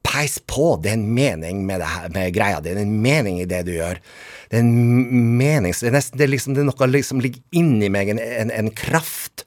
[0.04, 2.60] Peis på, det er en mening med, her, med greia.
[2.62, 3.98] Det er en mening i det du gjør.
[4.50, 7.40] Det er en mening Det er nesten det er liksom, det er noe liksom ligger
[7.56, 9.46] inni meg, en, en, en kraft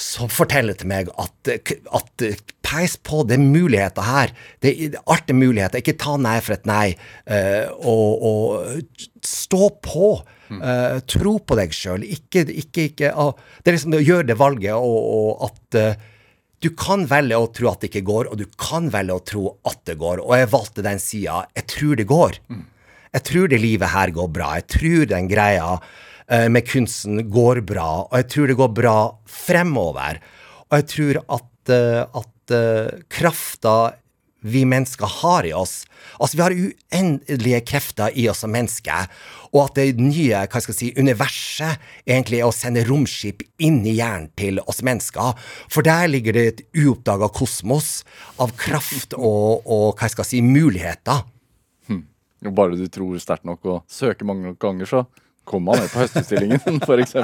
[0.00, 2.24] som forteller til meg at, at
[2.66, 4.32] peis på, det er muligheter her.
[4.62, 5.80] Det er, er muligheter.
[5.80, 6.90] Ikke ta nei for et nei.
[7.24, 10.10] Uh, og, og stå på.
[10.50, 12.04] Eh, tro på deg sjøl.
[12.06, 13.32] Ikke, ikke, ikke uh,
[13.62, 16.06] Det er liksom å gjøre det valget, og, og at uh,
[16.62, 19.44] du kan velge å tro at det ikke går, og du kan velge å tro
[19.68, 20.22] at det går.
[20.24, 21.42] Og jeg valgte den sida.
[21.58, 22.38] Jeg tror det går.
[23.16, 24.54] Jeg tror det livet her går bra.
[24.60, 28.96] Jeg tror den greia eh, med kunsten går bra, og jeg tror det går bra
[29.28, 30.18] fremover.
[30.66, 31.74] Og jeg tror at,
[32.22, 32.56] at
[33.12, 33.76] krafta
[34.46, 35.82] vi mennesker har i oss
[36.16, 39.08] Altså, vi har uendelige krefter i oss som mennesker,
[39.50, 43.82] og at det nye hva skal jeg si, universet egentlig er å sende romskip inn
[43.84, 45.34] i hjernen til oss mennesker.
[45.72, 48.04] For der ligger det et uoppdaga kosmos
[48.40, 51.26] av kraft og, og hva skal jeg si, muligheter.
[52.46, 55.02] Og bare du tror sterkt nok og søker mange nok ganger, så
[55.46, 57.16] kommer man med på Høstutstillingen, f.eks.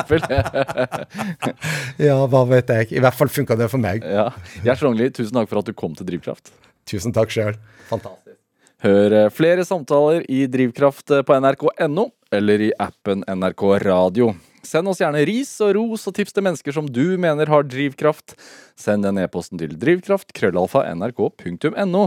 [2.09, 2.93] Ja, hva vet jeg.
[2.97, 4.05] I hvert fall funka det for meg.
[4.07, 4.31] ja.
[4.65, 6.53] Gjert Rognli, tusen takk for at du kom til Drivkraft.
[6.89, 7.57] Tusen takk sjøl.
[7.91, 8.39] Fantastisk.
[8.83, 14.33] Hør eh, flere samtaler i Drivkraft eh, på nrk.no eller i appen NRK Radio.
[14.67, 18.37] Send oss gjerne ris og ros og tips til mennesker som du mener har drivkraft.
[18.79, 22.05] Send den e-posten til drivkraft krøllalfa nrk.no.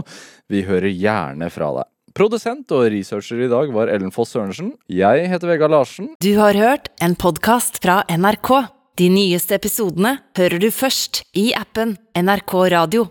[0.52, 1.90] Vi hører gjerne fra deg.
[2.16, 4.72] Produsent og researcher i dag var Ellen Foss Sørensen.
[4.88, 6.14] Jeg heter Vegard Larsen.
[6.24, 8.52] Du har hørt en podkast fra NRK.
[8.96, 13.10] De nyeste episodene hører du først i appen NRK Radio.